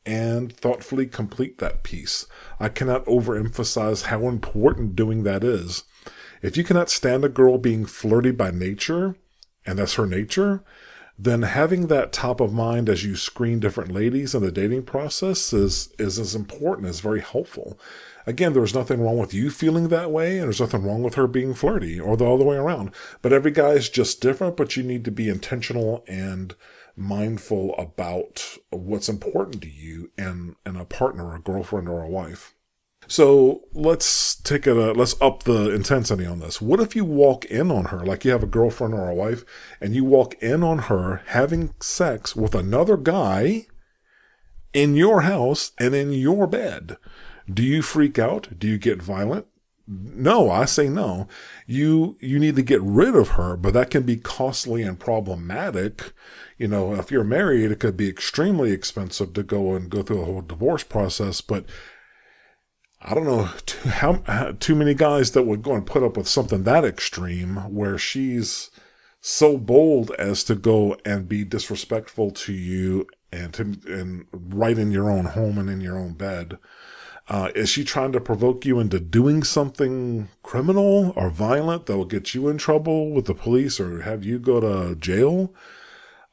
and 0.06 0.56
thoughtfully 0.56 1.06
complete 1.06 1.58
that 1.60 1.84
piece. 1.84 2.26
I 2.60 2.70
cannot 2.70 3.06
overemphasize 3.06 4.04
how 4.04 4.28
important 4.28 4.96
doing 4.96 5.24
that 5.24 5.44
is. 5.44 5.84
If 6.42 6.58
you 6.58 6.64
cannot 6.64 6.90
stand 6.90 7.24
a 7.24 7.30
girl 7.30 7.58
being 7.58 7.86
flirty 7.86 8.32
by 8.32 8.52
nature, 8.52 9.16
and 9.66 9.80
that's 9.80 9.96
her 9.96 10.06
nature, 10.06 10.64
then 11.18 11.44
having 11.44 11.88
that 11.88 12.12
top 12.12 12.42
of 12.42 12.54
mind 12.54 12.90
as 12.90 13.06
you 13.06 13.16
screen 13.16 13.60
different 13.60 13.92
ladies 13.92 14.34
in 14.34 14.42
the 14.42 14.52
dating 14.52 14.84
process 14.84 15.54
is, 15.54 15.94
is 16.00 16.18
as 16.18 16.36
important, 16.36 16.88
is 16.88 17.00
very 17.00 17.22
helpful. 17.22 17.80
Again, 18.26 18.54
there's 18.54 18.74
nothing 18.74 19.02
wrong 19.02 19.18
with 19.18 19.34
you 19.34 19.52
feeling 19.52 19.90
that 19.90 20.12
way, 20.12 20.38
and 20.38 20.46
there's 20.46 20.62
nothing 20.62 20.84
wrong 20.84 21.04
with 21.04 21.16
her 21.16 21.28
being 21.28 21.54
flirty, 21.54 22.00
or 22.00 22.18
the 22.18 22.30
other 22.30 22.46
way 22.46 22.56
around. 22.56 22.92
But 23.22 23.32
every 23.32 23.52
guy 23.52 23.72
is 23.72 23.90
just 23.90 24.22
different, 24.22 24.58
but 24.58 24.76
you 24.76 24.84
need 24.84 25.06
to 25.06 25.12
be 25.12 25.30
intentional 25.30 26.04
and 26.08 26.56
mindful 26.96 27.76
about 27.78 28.58
what's 28.70 29.10
important 29.10 29.62
to 29.62 29.70
you 29.70 30.12
and, 30.18 30.56
and 30.66 30.78
a 30.78 30.86
partner, 30.86 31.36
a 31.36 31.40
girlfriend, 31.40 31.90
or 31.90 32.04
a 32.04 32.10
wife. 32.10 32.54
So 33.08 33.64
let's 33.74 34.36
take 34.36 34.66
it, 34.66 34.78
a, 34.78 34.94
let's 34.94 35.20
up 35.22 35.44
the 35.44 35.74
intensity 35.74 36.26
on 36.26 36.40
this. 36.40 36.62
What 36.62 36.80
if 36.80 36.96
you 36.96 37.04
walk 37.04 37.46
in 37.46 37.70
on 37.70 37.86
her, 37.86 38.06
like 38.06 38.24
you 38.24 38.32
have 38.32 38.44
a 38.44 38.48
girlfriend 38.48 38.94
or 38.94 39.10
a 39.10 39.16
wife, 39.16 39.44
and 39.82 39.94
you 39.94 40.06
walk 40.06 40.36
in 40.36 40.64
on 40.64 40.80
her 40.80 41.22
having 41.28 41.74
sex 41.82 42.36
with 42.36 42.56
another 42.56 42.98
guy 42.98 43.68
in 44.74 44.96
your 44.96 45.22
house 45.22 45.72
and 45.78 45.94
in 45.94 46.12
your 46.12 46.48
bed? 46.48 46.98
Do 47.52 47.62
you 47.62 47.82
freak 47.82 48.18
out? 48.18 48.58
Do 48.58 48.68
you 48.68 48.78
get 48.78 49.02
violent? 49.02 49.48
No, 49.86 50.50
I 50.50 50.66
say 50.66 50.88
no. 50.88 51.28
You, 51.68 52.18
you 52.22 52.40
need 52.40 52.56
to 52.56 52.62
get 52.62 52.82
rid 52.82 53.16
of 53.16 53.30
her, 53.30 53.58
but 53.58 53.74
that 53.74 53.90
can 53.90 54.04
be 54.04 54.16
costly 54.16 54.82
and 54.82 54.98
problematic. 54.98 56.14
You 56.58 56.70
know, 56.70 56.96
if 56.96 57.12
you're 57.12 57.26
married, 57.26 57.70
it 57.72 57.80
could 57.80 57.98
be 57.98 58.08
extremely 58.08 58.72
expensive 58.72 59.34
to 59.34 59.44
go 59.44 59.76
and 59.76 59.90
go 59.90 60.02
through 60.02 60.22
a 60.22 60.26
whole 60.26 60.42
divorce 60.42 60.84
process, 60.84 61.42
but 61.42 61.66
I 63.02 63.14
don't 63.14 63.26
know 63.26 63.50
too, 63.66 63.90
how, 63.90 64.56
too 64.60 64.76
many 64.76 64.94
guys 64.94 65.32
that 65.32 65.44
would 65.44 65.62
go 65.62 65.74
and 65.74 65.86
put 65.86 66.04
up 66.04 66.16
with 66.16 66.30
something 66.30 66.64
that 66.64 66.86
extreme 66.86 67.58
where 67.74 67.98
she's 67.98 68.72
so 69.20 69.58
bold 69.58 70.12
as 70.12 70.44
to 70.46 70.56
go 70.56 70.96
and 71.04 71.28
be 71.28 71.44
disrespectful 71.44 72.32
to 72.32 72.54
you 72.54 73.08
and 73.32 73.54
to, 73.54 73.64
and 73.88 74.26
right 74.32 74.78
in 74.78 74.92
your 74.92 75.10
own 75.10 75.26
home 75.26 75.58
and 75.58 75.70
in 75.70 75.82
your 75.82 75.98
own 75.98 76.14
bed. 76.14 76.58
Uh, 77.30 77.50
is 77.56 77.70
she 77.70 77.84
trying 77.84 78.12
to 78.12 78.20
provoke 78.20 78.66
you 78.66 78.80
into 78.80 79.00
doing 79.00 79.44
something 79.44 80.28
criminal 80.42 81.14
or 81.16 81.30
violent 81.30 81.86
that 81.86 81.98
will 81.98 82.06
get 82.06 82.34
you 82.34 82.50
in 82.50 82.58
trouble 82.58 83.12
with 83.12 83.26
the 83.26 83.34
police 83.34 83.80
or 83.80 84.02
have 84.02 84.26
you 84.26 84.40
go 84.40 84.60
to 84.60 84.96
jail? 84.96 85.54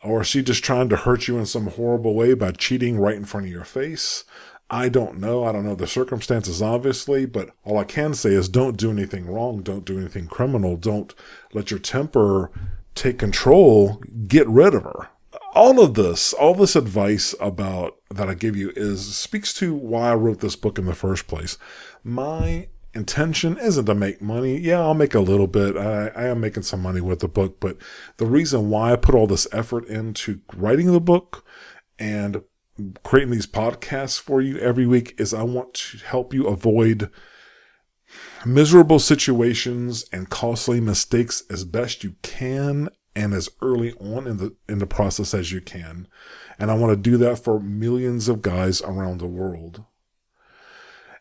Or 0.02 0.22
is 0.22 0.26
she 0.26 0.42
just 0.42 0.64
trying 0.64 0.88
to 0.88 0.96
hurt 0.96 1.28
you 1.28 1.38
in 1.38 1.46
some 1.46 1.68
horrible 1.68 2.14
way 2.14 2.34
by 2.34 2.52
cheating 2.52 2.98
right 2.98 3.14
in 3.14 3.24
front 3.24 3.46
of 3.46 3.52
your 3.52 3.64
face? 3.64 4.24
I 4.68 4.88
don't 4.88 5.18
know. 5.18 5.44
I 5.44 5.52
don't 5.52 5.64
know 5.64 5.74
the 5.74 5.86
circumstances, 5.86 6.62
obviously, 6.62 7.26
but 7.26 7.50
all 7.64 7.78
I 7.78 7.84
can 7.84 8.14
say 8.14 8.30
is 8.30 8.48
don't 8.48 8.76
do 8.76 8.90
anything 8.90 9.26
wrong. 9.26 9.62
Don't 9.62 9.84
do 9.84 9.98
anything 9.98 10.26
criminal. 10.26 10.76
Don't 10.76 11.14
let 11.52 11.70
your 11.70 11.80
temper 11.80 12.50
take 12.94 13.18
control. 13.18 14.00
Get 14.26 14.48
rid 14.48 14.74
of 14.74 14.84
her 14.84 15.09
all 15.52 15.80
of 15.80 15.94
this, 15.94 16.32
all 16.32 16.54
this 16.54 16.76
advice 16.76 17.34
about 17.40 17.96
that 18.10 18.28
I 18.28 18.34
give 18.34 18.56
you 18.56 18.72
is 18.76 19.16
speaks 19.16 19.52
to 19.54 19.74
why 19.74 20.10
I 20.10 20.14
wrote 20.14 20.40
this 20.40 20.56
book 20.56 20.78
in 20.78 20.86
the 20.86 20.94
first 20.94 21.26
place. 21.26 21.58
My 22.04 22.68
intention 22.94 23.58
isn't 23.58 23.86
to 23.86 23.94
make 23.94 24.20
money. 24.20 24.58
Yeah, 24.58 24.80
I'll 24.80 24.94
make 24.94 25.14
a 25.14 25.20
little 25.20 25.46
bit. 25.46 25.76
I, 25.76 26.08
I 26.08 26.26
am 26.26 26.40
making 26.40 26.64
some 26.64 26.80
money 26.80 27.00
with 27.00 27.20
the 27.20 27.28
book, 27.28 27.60
but 27.60 27.76
the 28.16 28.26
reason 28.26 28.70
why 28.70 28.92
I 28.92 28.96
put 28.96 29.14
all 29.14 29.26
this 29.26 29.48
effort 29.52 29.86
into 29.86 30.40
writing 30.54 30.92
the 30.92 31.00
book 31.00 31.44
and 31.98 32.42
creating 33.02 33.32
these 33.32 33.46
podcasts 33.46 34.20
for 34.20 34.40
you 34.40 34.58
every 34.58 34.86
week 34.86 35.14
is 35.18 35.34
I 35.34 35.42
want 35.42 35.74
to 35.74 35.98
help 35.98 36.32
you 36.32 36.46
avoid 36.46 37.10
miserable 38.44 38.98
situations 38.98 40.04
and 40.12 40.30
costly 40.30 40.80
mistakes 40.80 41.44
as 41.50 41.64
best 41.64 42.02
you 42.02 42.16
can 42.22 42.88
and 43.20 43.34
as 43.34 43.50
early 43.60 43.92
on 43.94 44.26
in 44.26 44.38
the 44.38 44.54
in 44.68 44.78
the 44.78 44.86
process 44.86 45.34
as 45.34 45.52
you 45.52 45.60
can. 45.60 46.08
And 46.58 46.70
I 46.70 46.74
want 46.74 46.92
to 46.92 47.10
do 47.10 47.16
that 47.18 47.38
for 47.38 47.60
millions 47.60 48.28
of 48.28 48.42
guys 48.42 48.80
around 48.82 49.18
the 49.18 49.26
world. 49.26 49.84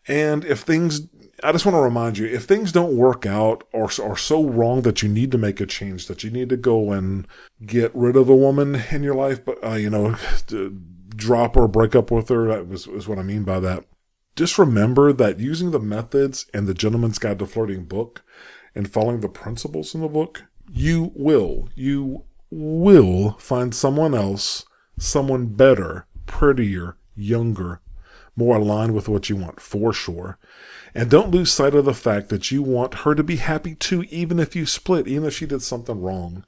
And 0.08 0.46
if 0.46 0.62
things 0.62 1.08
I 1.44 1.52
just 1.52 1.66
want 1.66 1.76
to 1.76 1.82
remind 1.82 2.18
you, 2.18 2.26
if 2.26 2.46
things 2.46 2.72
don't 2.72 2.96
work 2.96 3.26
out 3.26 3.66
or 3.74 3.90
are 4.02 4.18
so 4.18 4.44
wrong 4.44 4.82
that 4.84 5.04
you 5.04 5.10
need 5.10 5.32
to 5.32 5.38
make 5.38 5.60
a 5.60 5.66
change, 5.66 6.08
that 6.08 6.24
you 6.24 6.32
need 6.32 6.50
to 6.50 6.58
go 6.58 6.92
and 6.92 7.28
get 7.66 7.94
rid 7.94 8.16
of 8.16 8.30
a 8.30 8.36
woman 8.36 8.84
in 8.92 9.04
your 9.04 9.16
life, 9.16 9.44
but 9.44 9.64
uh, 9.64 9.76
you 9.76 9.90
know, 9.90 10.16
drop 11.10 11.58
or 11.58 11.68
break 11.68 11.96
up 11.96 12.12
with 12.12 12.30
her, 12.30 12.48
that 12.48 12.68
was 12.68 12.88
is 12.88 13.08
what 13.08 13.20
I 13.20 13.24
mean 13.24 13.44
by 13.44 13.60
that. 13.60 13.86
Just 14.38 14.58
remember 14.58 15.12
that 15.12 15.40
using 15.40 15.72
the 15.72 15.80
methods 15.80 16.46
in 16.54 16.66
the 16.66 16.74
Gentleman's 16.74 17.20
Guide 17.20 17.40
to 17.40 17.46
Flirting 17.46 17.84
book 17.84 18.24
and 18.74 18.90
following 18.90 19.20
the 19.20 19.28
principles 19.28 19.94
in 19.94 20.00
the 20.00 20.08
book, 20.08 20.44
you 20.72 21.12
will, 21.16 21.70
you 21.76 22.24
will 22.50 23.34
find 23.40 23.74
someone 23.74 24.14
else, 24.14 24.66
someone 24.98 25.48
better, 25.48 26.08
prettier, 26.26 26.98
younger, 27.16 27.82
more 28.36 28.58
aligned 28.58 28.94
with 28.94 29.10
what 29.10 29.30
you 29.30 29.36
want, 29.36 29.60
for 29.60 29.94
sure. 29.94 30.38
And 30.96 31.10
don't 31.10 31.32
lose 31.32 31.52
sight 31.52 31.76
of 31.76 31.86
the 31.86 31.94
fact 31.94 32.30
that 32.30 32.52
you 32.52 32.64
want 32.64 33.00
her 33.00 33.14
to 33.14 33.24
be 33.24 33.36
happy 33.36 33.76
too, 33.76 34.04
even 34.10 34.40
if 34.40 34.56
you 34.56 34.66
split, 34.66 35.08
even 35.08 35.26
if 35.26 35.34
she 35.34 35.46
did 35.46 35.62
something 35.62 36.02
wrong. 36.02 36.46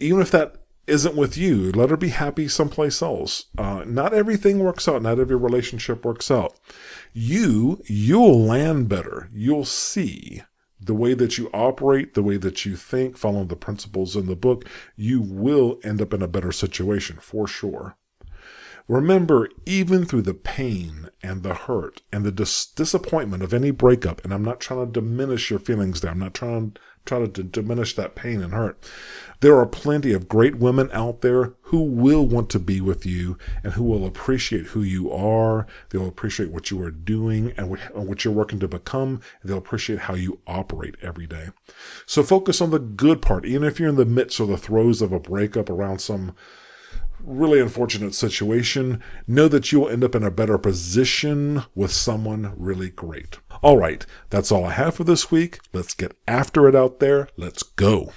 Even 0.00 0.20
if 0.20 0.30
that 0.30 0.56
isn't 0.86 1.16
with 1.16 1.36
you, 1.36 1.70
let 1.72 1.90
her 1.90 1.96
be 1.96 2.08
happy 2.08 2.48
someplace 2.48 3.02
else. 3.02 3.46
Uh, 3.58 3.84
not 3.86 4.14
everything 4.14 4.60
works 4.60 4.88
out. 4.88 5.02
Not 5.02 5.18
every 5.18 5.36
relationship 5.36 6.04
works 6.04 6.30
out. 6.30 6.54
You, 7.12 7.82
you'll 7.86 8.40
land 8.42 8.88
better. 8.88 9.28
You'll 9.32 9.66
see 9.66 10.42
the 10.80 10.94
way 10.94 11.14
that 11.14 11.38
you 11.38 11.50
operate, 11.52 12.14
the 12.14 12.22
way 12.22 12.36
that 12.36 12.64
you 12.64 12.76
think, 12.76 13.16
following 13.16 13.48
the 13.48 13.56
principles 13.56 14.16
in 14.16 14.26
the 14.26 14.36
book, 14.36 14.64
you 14.96 15.20
will 15.20 15.78
end 15.82 16.00
up 16.00 16.14
in 16.14 16.22
a 16.22 16.28
better 16.28 16.52
situation 16.52 17.18
for 17.20 17.46
sure. 17.48 17.96
Remember, 18.86 19.50
even 19.66 20.06
through 20.06 20.22
the 20.22 20.34
pain 20.34 21.10
and 21.22 21.42
the 21.42 21.52
hurt 21.52 22.00
and 22.10 22.24
the 22.24 22.32
dis- 22.32 22.64
disappointment 22.64 23.42
of 23.42 23.52
any 23.52 23.70
breakup, 23.70 24.24
and 24.24 24.32
I'm 24.32 24.44
not 24.44 24.60
trying 24.60 24.86
to 24.86 25.00
diminish 25.00 25.50
your 25.50 25.58
feelings 25.58 26.00
there, 26.00 26.10
I'm 26.10 26.18
not 26.18 26.32
trying 26.32 26.74
try 27.08 27.26
to 27.26 27.42
diminish 27.42 27.96
that 27.96 28.14
pain 28.14 28.40
and 28.40 28.52
hurt. 28.52 28.78
There 29.40 29.56
are 29.56 29.66
plenty 29.66 30.12
of 30.12 30.28
great 30.28 30.56
women 30.56 30.90
out 30.92 31.20
there 31.20 31.54
who 31.62 31.82
will 31.82 32.26
want 32.26 32.50
to 32.50 32.58
be 32.58 32.80
with 32.80 33.06
you 33.06 33.38
and 33.62 33.74
who 33.74 33.84
will 33.84 34.04
appreciate 34.04 34.66
who 34.66 34.82
you 34.82 35.12
are. 35.12 35.66
They'll 35.90 36.08
appreciate 36.08 36.50
what 36.50 36.70
you 36.70 36.82
are 36.82 36.90
doing 36.90 37.52
and 37.56 37.68
what 37.68 38.24
you're 38.24 38.34
working 38.34 38.58
to 38.58 38.68
become. 38.68 39.20
They'll 39.44 39.58
appreciate 39.58 40.00
how 40.00 40.14
you 40.14 40.40
operate 40.46 40.96
every 41.02 41.26
day. 41.26 41.50
So 42.04 42.22
focus 42.22 42.60
on 42.60 42.70
the 42.70 42.80
good 42.80 43.22
part, 43.22 43.44
even 43.44 43.62
if 43.62 43.78
you're 43.78 43.88
in 43.88 43.96
the 43.96 44.04
midst 44.04 44.40
or 44.40 44.46
the 44.46 44.56
throes 44.56 45.00
of 45.00 45.12
a 45.12 45.20
breakup 45.20 45.70
around 45.70 46.00
some 46.00 46.34
really 47.22 47.60
unfortunate 47.60 48.14
situation, 48.14 49.02
know 49.26 49.48
that 49.48 49.72
you 49.72 49.80
will 49.80 49.88
end 49.88 50.04
up 50.04 50.14
in 50.14 50.22
a 50.22 50.30
better 50.30 50.58
position 50.58 51.64
with 51.74 51.92
someone 51.92 52.54
really 52.56 52.90
great. 52.90 53.38
All 53.62 53.76
right, 53.76 54.04
that's 54.30 54.52
all 54.52 54.64
I 54.64 54.72
have 54.72 54.94
for 54.94 55.04
this 55.04 55.30
week. 55.30 55.60
Let's 55.72 55.94
get 55.94 56.16
after 56.26 56.68
it 56.68 56.76
out 56.76 57.00
there. 57.00 57.28
Let's 57.36 57.62
go. 57.62 58.12